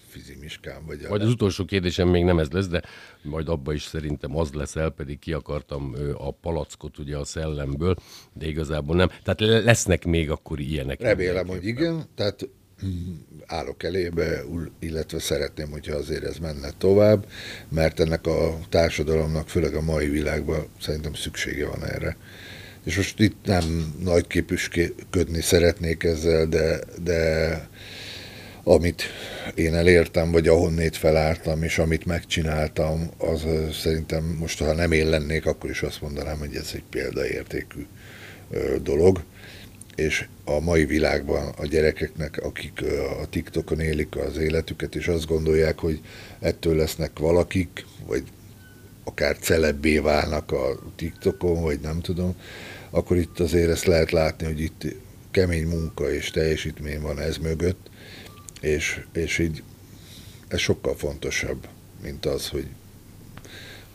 fizimiskám. 0.07 0.85
Vagy, 0.85 1.05
majd 1.09 1.21
az 1.21 1.29
utolsó 1.29 1.65
kérdésem 1.65 2.09
még 2.09 2.23
nem 2.23 2.39
ez 2.39 2.49
lesz, 2.49 2.67
de 2.67 2.81
majd 3.21 3.49
abba 3.49 3.73
is 3.73 3.83
szerintem 3.83 4.37
az 4.37 4.53
leszel, 4.53 4.89
pedig 4.89 5.19
ki 5.19 5.33
akartam 5.33 5.95
a 6.17 6.31
palackot 6.31 6.97
ugye 6.97 7.17
a 7.17 7.25
szellemből, 7.25 7.95
de 8.33 8.47
igazából 8.47 8.95
nem. 8.95 9.09
Tehát 9.23 9.63
lesznek 9.63 10.05
még 10.05 10.29
akkor 10.29 10.59
ilyenek. 10.59 11.01
Remélem, 11.01 11.47
hogy 11.47 11.65
igen. 11.65 12.03
Tehát 12.15 12.49
állok 13.45 13.83
elébe, 13.83 14.43
illetve 14.79 15.19
szeretném, 15.19 15.69
hogyha 15.69 15.95
azért 15.95 16.23
ez 16.23 16.37
menne 16.37 16.69
tovább, 16.77 17.25
mert 17.69 17.99
ennek 17.99 18.27
a 18.27 18.59
társadalomnak, 18.69 19.49
főleg 19.49 19.75
a 19.75 19.81
mai 19.81 20.07
világban 20.07 20.67
szerintem 20.81 21.13
szüksége 21.13 21.67
van 21.67 21.85
erre. 21.85 22.17
És 22.83 22.95
most 22.95 23.19
itt 23.19 23.45
nem 23.45 23.93
nagy 23.99 24.27
képüsködni 24.27 25.41
szeretnék 25.41 26.03
ezzel, 26.03 26.45
de, 26.45 26.79
de 27.03 27.69
amit 28.63 29.03
én 29.55 29.75
elértem, 29.75 30.31
vagy 30.31 30.47
ahonnét 30.47 30.95
felálltam, 30.95 31.63
és 31.63 31.77
amit 31.77 32.05
megcsináltam, 32.05 33.09
az 33.17 33.45
szerintem 33.73 34.23
most, 34.39 34.59
ha 34.59 34.73
nem 34.73 34.91
én 34.91 35.09
lennék, 35.09 35.45
akkor 35.45 35.69
is 35.69 35.81
azt 35.81 36.01
mondanám, 36.01 36.37
hogy 36.37 36.55
ez 36.55 36.71
egy 36.73 36.83
példaértékű 36.89 37.85
dolog 38.81 39.23
és 40.01 40.25
a 40.43 40.59
mai 40.59 40.85
világban 40.85 41.53
a 41.57 41.65
gyerekeknek, 41.65 42.37
akik 42.43 42.83
a 43.21 43.29
TikTokon 43.29 43.79
élik 43.79 44.15
az 44.15 44.37
életüket, 44.37 44.95
és 44.95 45.07
azt 45.07 45.25
gondolják, 45.27 45.79
hogy 45.79 46.01
ettől 46.39 46.75
lesznek 46.75 47.19
valakik, 47.19 47.85
vagy 48.05 48.23
akár 49.03 49.37
celebbé 49.37 49.97
válnak 49.97 50.51
a 50.51 50.79
TikTokon, 50.95 51.61
vagy 51.61 51.79
nem 51.79 52.01
tudom, 52.01 52.35
akkor 52.89 53.17
itt 53.17 53.39
azért 53.39 53.69
ezt 53.69 53.85
lehet 53.85 54.11
látni, 54.11 54.45
hogy 54.45 54.59
itt 54.59 54.95
kemény 55.31 55.67
munka 55.67 56.13
és 56.13 56.29
teljesítmény 56.29 57.01
van 57.01 57.19
ez 57.19 57.37
mögött, 57.37 57.89
és, 58.61 59.03
és 59.13 59.39
így 59.39 59.63
ez 60.47 60.59
sokkal 60.59 60.95
fontosabb, 60.95 61.67
mint 62.01 62.25
az, 62.25 62.47
hogy 62.47 62.67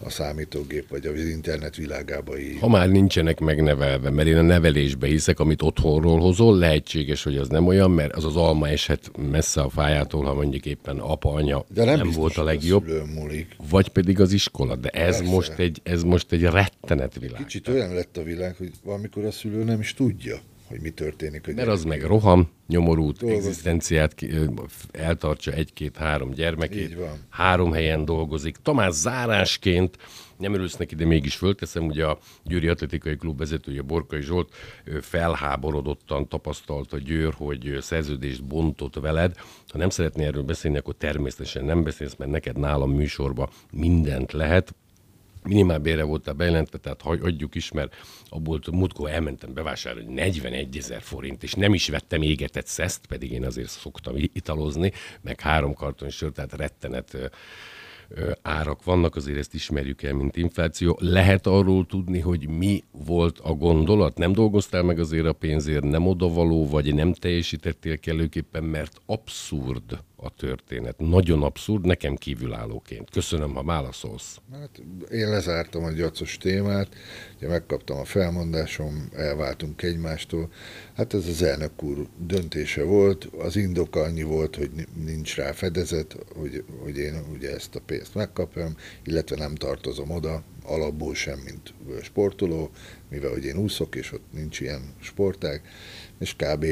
a 0.02 0.10
számítógép 0.10 0.88
vagy 0.88 1.06
az 1.06 1.20
internet 1.20 1.76
világába 1.76 2.38
így. 2.38 2.58
Ha 2.60 2.68
már 2.68 2.88
nincsenek 2.88 3.40
megnevelve, 3.40 4.10
mert 4.10 4.28
én 4.28 4.36
a 4.36 4.42
nevelésbe 4.42 5.06
hiszek, 5.06 5.40
amit 5.40 5.62
otthonról 5.62 6.20
hozol, 6.20 6.58
lehetséges, 6.58 7.22
hogy 7.22 7.36
az 7.36 7.48
nem 7.48 7.66
olyan, 7.66 7.90
mert 7.90 8.14
az 8.14 8.24
az 8.24 8.36
alma 8.36 8.68
eshet 8.68 9.10
messze 9.30 9.60
a 9.60 9.68
fájától, 9.68 10.24
ha 10.24 10.34
mondjuk 10.34 10.66
éppen 10.66 10.98
apa, 10.98 11.32
anya 11.32 11.64
De 11.74 11.84
nem, 11.84 11.96
nem 11.96 12.10
volt 12.10 12.36
a 12.36 12.42
legjobb. 12.44 12.88
A 12.88 13.64
vagy 13.70 13.88
pedig 13.88 14.20
az 14.20 14.32
iskola, 14.32 14.76
de 14.76 14.88
ez 14.88 15.20
most, 15.20 15.58
egy, 15.58 15.80
ez 15.82 16.02
most 16.02 16.32
egy 16.32 16.42
rettenet 16.42 17.18
világ. 17.18 17.40
Kicsit 17.40 17.68
olyan 17.68 17.94
lett 17.94 18.16
a 18.16 18.22
világ, 18.22 18.56
hogy 18.56 18.70
valamikor 18.84 19.24
a 19.24 19.30
szülő 19.30 19.64
nem 19.64 19.80
is 19.80 19.94
tudja 19.94 20.40
hogy 20.68 20.80
mi 20.80 20.90
történik. 20.90 21.54
Mert 21.54 21.68
az 21.68 21.84
meg 21.84 22.02
roham, 22.02 22.50
nyomorút, 22.66 23.18
Dolgozik. 23.18 23.44
egzisztenciát 23.44 24.14
eltartsa 24.90 25.52
egy-két-három 25.52 26.30
gyermekét. 26.30 26.96
Három 27.28 27.72
helyen 27.72 28.04
dolgozik. 28.04 28.56
Tamás 28.56 28.92
zárásként 28.94 29.96
nem 30.36 30.54
örülsz 30.54 30.76
neki, 30.76 30.94
de 30.94 31.04
mégis 31.04 31.34
fölteszem, 31.34 31.86
ugye 31.86 32.04
a 32.06 32.18
Győri 32.44 32.68
Atletikai 32.68 33.16
Klub 33.16 33.38
vezetője 33.38 33.82
Borkai 33.82 34.22
Zsolt 34.22 34.54
felháborodottan 35.00 36.28
tapasztalta 36.28 36.98
Győr, 36.98 37.34
hogy 37.36 37.76
szerződést 37.80 38.44
bontott 38.44 38.94
veled. 38.94 39.34
Ha 39.68 39.78
nem 39.78 39.88
szeretné 39.90 40.24
erről 40.24 40.42
beszélni, 40.42 40.78
akkor 40.78 40.94
természetesen 40.98 41.64
nem 41.64 41.82
beszélsz, 41.82 42.16
mert 42.16 42.30
neked 42.30 42.58
nálam 42.58 42.90
műsorban 42.90 43.48
mindent 43.72 44.32
lehet 44.32 44.74
minimálbérre 45.46 46.02
voltál 46.02 46.34
bejelentve, 46.34 46.78
tehát 46.78 47.02
hagyjuk 47.02 47.54
is, 47.54 47.72
mert 47.72 47.96
abból 48.28 48.60
múltkor 48.72 49.10
elmentem 49.10 49.54
bevásárolni 49.54 50.14
41 50.14 50.76
ezer 50.76 51.02
forint, 51.02 51.42
és 51.42 51.54
nem 51.54 51.74
is 51.74 51.88
vettem 51.88 52.22
égetett 52.22 52.66
szeszt, 52.66 53.06
pedig 53.06 53.32
én 53.32 53.44
azért 53.44 53.68
szoktam 53.68 54.14
italozni, 54.16 54.92
meg 55.22 55.40
három 55.40 55.74
karton 55.74 56.10
sört, 56.10 56.34
tehát 56.34 56.52
rettenet 56.52 57.30
árak 58.42 58.84
vannak, 58.84 59.16
azért 59.16 59.38
ezt 59.38 59.54
ismerjük 59.54 60.02
el, 60.02 60.12
mint 60.12 60.36
infláció. 60.36 60.98
Lehet 61.00 61.46
arról 61.46 61.86
tudni, 61.86 62.20
hogy 62.20 62.48
mi 62.48 62.84
volt 62.90 63.38
a 63.38 63.52
gondolat? 63.52 64.18
Nem 64.18 64.32
dolgoztál 64.32 64.82
meg 64.82 64.98
azért 64.98 65.26
a 65.26 65.32
pénzért, 65.32 65.84
nem 65.84 66.06
odavaló, 66.06 66.68
vagy 66.68 66.94
nem 66.94 67.12
teljesítettél 67.12 67.98
kellőképpen, 67.98 68.64
mert 68.64 69.00
abszurd 69.06 69.98
a 70.16 70.30
történet. 70.34 70.98
Nagyon 70.98 71.42
abszurd, 71.42 71.86
nekem 71.86 72.16
kívülállóként. 72.16 73.10
Köszönöm, 73.10 73.54
ha 73.54 73.62
válaszolsz. 73.62 74.36
Hát 74.52 74.82
én 75.10 75.28
lezártam 75.28 75.84
a 75.84 75.90
gyacos 75.90 76.38
témát, 76.38 76.88
ugye 77.36 77.48
megkaptam 77.48 77.98
a 77.98 78.04
felmondásom, 78.04 79.08
elváltunk 79.14 79.82
egymástól. 79.82 80.50
Hát 80.94 81.14
ez 81.14 81.26
az 81.26 81.42
elnök 81.42 81.82
úr 81.82 82.06
döntése 82.18 82.82
volt, 82.82 83.24
az 83.38 83.56
indok 83.56 83.96
annyi 83.96 84.22
volt, 84.22 84.56
hogy 84.56 84.70
nincs 85.04 85.36
rá 85.36 85.52
fedezet, 85.52 86.16
hogy, 86.36 86.64
hogy 86.82 86.98
én 86.98 87.22
ugye 87.32 87.54
ezt 87.54 87.74
a 87.74 87.80
pénzt 87.86 88.14
megkapjam, 88.14 88.76
illetve 89.04 89.36
nem 89.36 89.54
tartozom 89.54 90.10
oda, 90.10 90.42
alapból 90.64 91.14
sem, 91.14 91.38
mint 91.38 91.74
sportoló, 92.02 92.70
mivel 93.08 93.30
hogy 93.30 93.44
én 93.44 93.56
úszok, 93.56 93.94
és 93.94 94.12
ott 94.12 94.32
nincs 94.32 94.60
ilyen 94.60 94.94
sportág, 95.00 95.62
és 96.18 96.36
kb. 96.36 96.66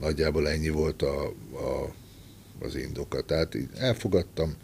nagyjából 0.00 0.48
ennyi 0.48 0.68
volt 0.68 1.02
a, 1.02 1.26
a 1.52 1.94
az 2.60 2.76
indoka. 2.76 3.20
Tehát 3.20 3.54
így 3.54 3.68
elfogadtam, 3.76 4.54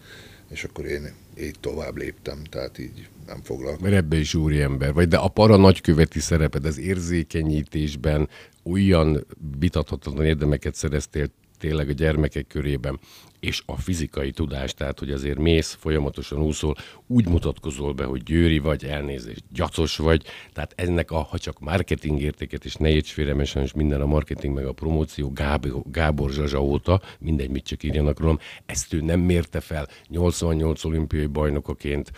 és 0.50 0.64
akkor 0.64 0.84
én 0.84 1.12
így 1.40 1.58
tovább 1.60 1.96
léptem, 1.96 2.44
tehát 2.44 2.78
így 2.78 3.08
nem 3.26 3.42
foglalkozom. 3.42 3.90
Mert 3.90 4.02
ebbe 4.02 4.16
is 4.16 4.34
úri 4.34 4.60
ember 4.60 4.92
vagy, 4.92 5.08
de 5.08 5.16
a 5.16 5.28
para 5.28 5.56
nagyköveti 5.56 6.20
szereped 6.20 6.64
az 6.64 6.78
érzékenyítésben 6.78 8.28
olyan 8.62 9.26
vitathatatlan 9.58 10.24
érdemeket 10.24 10.74
szereztél 10.74 11.30
tényleg 11.64 11.88
a 11.88 11.92
gyermekek 11.92 12.46
körében, 12.46 12.98
és 13.40 13.62
a 13.66 13.76
fizikai 13.76 14.30
tudás, 14.30 14.74
tehát 14.74 14.98
hogy 14.98 15.10
azért 15.10 15.38
mész, 15.38 15.76
folyamatosan 15.80 16.42
úszol, 16.42 16.76
úgy 17.06 17.28
mutatkozol 17.28 17.92
be, 17.92 18.04
hogy 18.04 18.22
győri 18.22 18.58
vagy, 18.58 18.84
elnézést, 18.84 19.44
gyacos 19.52 19.96
vagy, 19.96 20.24
tehát 20.52 20.72
ennek 20.76 21.10
a, 21.10 21.16
ha 21.16 21.38
csak 21.38 21.60
marketing 21.60 22.20
értéket, 22.20 22.64
és 22.64 22.74
ne 22.74 22.88
érts 22.88 23.12
félre, 23.12 23.44
sajnos 23.44 23.72
minden 23.72 24.00
a 24.00 24.06
marketing 24.06 24.54
meg 24.54 24.66
a 24.66 24.72
promóció 24.72 25.32
Gábor, 25.32 25.82
Gábor 25.90 26.30
Zsazsa 26.30 26.62
óta, 26.62 27.00
mindegy, 27.18 27.50
mit 27.50 27.64
csak 27.64 27.82
írjanak 27.82 28.20
rólam, 28.20 28.38
ezt 28.66 28.92
ő 28.92 29.00
nem 29.00 29.20
mérte 29.20 29.60
fel 29.60 29.88
88 30.08 30.84
olimpiai 30.84 31.26
bajnokaként, 31.26 32.12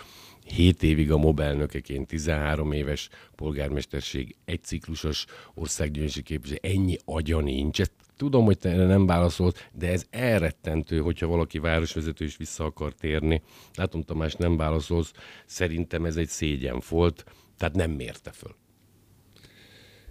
7 0.54 0.82
évig 0.82 1.10
a 1.10 1.16
mobelnökeként, 1.16 2.06
13 2.06 2.72
éves 2.72 3.08
polgármesterség, 3.34 4.36
egy 4.44 4.62
ciklusos 4.62 5.24
országgyűlési 5.54 6.22
képviselő, 6.22 6.58
ennyi 6.62 6.96
agya 7.04 7.40
nincs, 7.40 7.80
ezt 7.80 7.92
Tudom, 8.16 8.44
hogy 8.44 8.58
te 8.58 8.68
erre 8.68 8.86
nem 8.86 9.06
válaszolt, 9.06 9.70
de 9.72 9.90
ez 9.90 10.06
elrettentő, 10.10 11.00
hogyha 11.00 11.26
valaki 11.26 11.58
városvezető 11.58 12.24
is 12.24 12.36
vissza 12.36 12.64
akar 12.64 12.94
térni. 12.94 13.42
Látom, 13.74 14.02
Tamás, 14.02 14.34
nem 14.34 14.56
válaszolsz. 14.56 15.12
Szerintem 15.46 16.04
ez 16.04 16.16
egy 16.16 16.28
szégyen 16.28 16.82
volt, 16.88 17.24
tehát 17.56 17.74
nem 17.74 17.90
mérte 17.90 18.30
föl. 18.30 18.54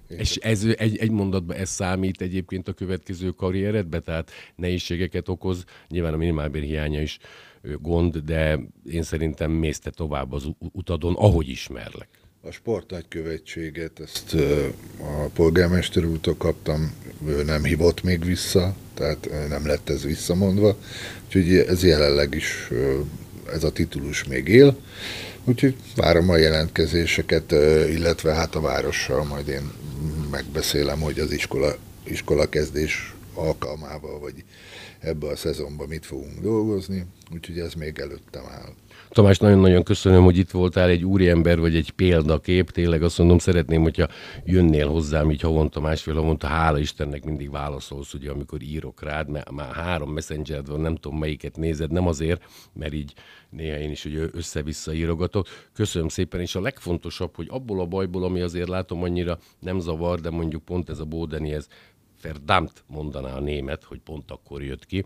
Én 0.10 0.18
És 0.18 0.36
ez 0.36 0.64
egy, 0.64 0.98
egy 0.98 1.12
mondatban 1.12 1.56
ez 1.56 1.70
számít 1.70 2.22
egyébként 2.22 2.68
a 2.68 2.74
következő 2.74 3.30
karrieredbe, 3.30 4.00
tehát 4.00 4.32
nehézségeket 4.56 5.30
okoz, 5.30 5.64
nyilván 5.88 6.14
a 6.14 6.18
minimálbér 6.18 6.64
hiánya 6.64 7.02
is 7.02 7.18
gond, 7.82 8.18
de 8.18 8.60
én 8.92 9.04
szerintem 9.04 9.52
mész 9.52 9.80
te 9.80 9.90
tovább 9.90 10.32
az 10.32 10.44
utadon, 10.72 11.16
ahogy 11.16 11.50
ismerlek. 11.50 12.08
A 12.42 12.52
sportnagykövetséget, 12.52 14.00
ezt 14.00 14.34
a 15.00 15.30
polgármester 15.34 16.06
úrtól 16.06 16.36
kaptam, 16.36 16.94
ő 17.28 17.44
nem 17.44 17.64
hívott 17.64 18.04
még 18.04 18.26
vissza, 18.26 18.76
tehát 18.94 19.30
nem 19.50 19.66
lett 19.66 19.90
ez 19.90 20.04
visszamondva, 20.04 20.78
úgyhogy 21.26 21.56
ez 21.56 21.84
jelenleg 21.84 22.34
is, 22.34 22.70
ez 23.54 23.64
a 23.64 23.72
titulus 23.72 24.24
még 24.24 24.48
él, 24.48 24.78
úgyhogy 25.44 25.76
várom 25.96 26.30
a 26.30 26.38
jelentkezéseket, 26.38 27.52
illetve 27.90 28.34
hát 28.34 28.56
a 28.56 28.62
várossal 28.62 29.24
majd 29.24 29.48
én 29.48 29.72
megbeszélem, 30.32 31.00
hogy 31.00 31.20
az 31.20 31.32
iskola, 31.32 31.76
iskola 32.04 32.50
kezdés 32.50 33.14
alkalmával, 33.34 34.20
vagy 34.20 34.44
ebbe 35.06 35.28
a 35.28 35.36
szezonban 35.36 35.88
mit 35.88 36.06
fogunk 36.06 36.40
dolgozni, 36.42 37.06
úgyhogy 37.34 37.60
ez 37.60 37.74
még 37.74 38.00
előttem 38.00 38.44
áll. 38.50 38.74
Tamás, 39.10 39.38
nagyon-nagyon 39.38 39.84
köszönöm, 39.84 40.24
hogy 40.24 40.38
itt 40.38 40.52
voltál 40.52 40.90
egy 40.90 41.04
úriember, 41.04 41.60
vagy 41.60 41.76
egy 41.76 41.92
példakép. 41.92 42.72
Tényleg 42.72 43.04
azt 43.04 43.18
mondom, 43.18 43.38
szeretném, 43.38 43.82
hogyha 43.82 44.08
jönnél 44.46 44.88
hozzám 44.88 45.32
így 45.32 45.42
havonta, 45.42 45.80
másfél 45.80 46.14
havonta, 46.14 46.48
hála 46.48 46.80
Istennek 46.80 47.24
mindig 47.24 47.52
válaszolsz, 47.52 48.14
ugye, 48.14 48.32
amikor 48.32 48.62
írok 48.62 49.04
rád, 49.04 49.30
mert 49.30 49.52
már 49.52 49.74
három 49.74 50.12
messenger 50.12 50.64
van, 50.66 50.80
nem 50.80 50.96
tudom 50.96 51.20
melyiket 51.20 51.58
nézed, 51.58 51.92
nem 51.92 52.08
azért, 52.08 52.44
mert 52.74 52.94
így 52.94 53.14
néha 53.50 53.78
én 53.78 53.92
is 53.92 54.06
ugye 54.06 54.22
össze-vissza 54.32 54.94
írogatok. 54.94 55.48
Köszönöm 55.74 56.08
szépen, 56.08 56.40
és 56.40 56.56
a 56.56 56.62
legfontosabb, 56.62 57.36
hogy 57.36 57.48
abból 57.50 57.80
a 57.80 57.86
bajból, 57.86 58.24
ami 58.24 58.42
azért 58.42 58.68
látom 58.68 59.04
annyira 59.04 59.40
nem 59.60 59.80
zavar, 59.80 60.20
de 60.20 60.30
mondjuk 60.30 60.64
pont 60.64 60.90
ez 60.90 61.00
a 61.00 61.06
Bódeni, 61.06 61.54
ez 61.54 61.68
verdammt 62.26 62.84
mondaná 62.88 63.36
a 63.36 63.40
német, 63.40 63.84
hogy 63.84 64.00
pont 64.00 64.32
akkor 64.32 64.64
jött 64.64 64.86
ki, 64.86 65.06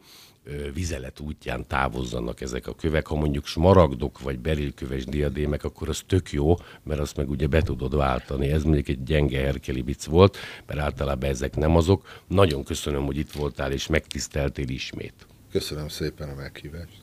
vizelet 0.73 1.19
útján 1.19 1.67
távozzanak 1.67 2.41
ezek 2.41 2.67
a 2.67 2.75
kövek. 2.75 3.08
Ha 3.08 3.15
mondjuk 3.15 3.45
smaragdok 3.45 4.21
vagy 4.21 4.39
berilköves 4.39 5.05
diadémek, 5.05 5.63
akkor 5.63 5.89
az 5.89 6.01
tök 6.08 6.32
jó, 6.32 6.55
mert 6.84 6.99
azt 6.99 7.15
meg 7.15 7.29
ugye 7.29 7.47
be 7.47 7.62
tudod 7.62 7.95
váltani. 7.95 8.47
Ez 8.47 8.63
mondjuk 8.63 8.88
egy 8.88 9.03
gyenge 9.03 9.39
herkeli 9.39 9.82
vicc 9.82 10.05
volt, 10.05 10.38
mert 10.65 10.79
általában 10.79 11.29
ezek 11.29 11.55
nem 11.55 11.75
azok. 11.75 12.21
Nagyon 12.27 12.63
köszönöm, 12.63 13.05
hogy 13.05 13.17
itt 13.17 13.32
voltál 13.32 13.71
és 13.71 13.88
megtiszteltél 13.88 14.69
ismét. 14.69 15.27
Köszönöm 15.51 15.88
szépen 15.88 16.29
a 16.29 16.36
meghívást. 16.36 16.97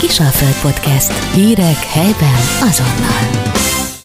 Kisalföld 0.00 0.60
Podcast. 0.72 1.34
Hírek 1.34 1.76
helyben 1.76 2.40
azonnal. 2.60 3.57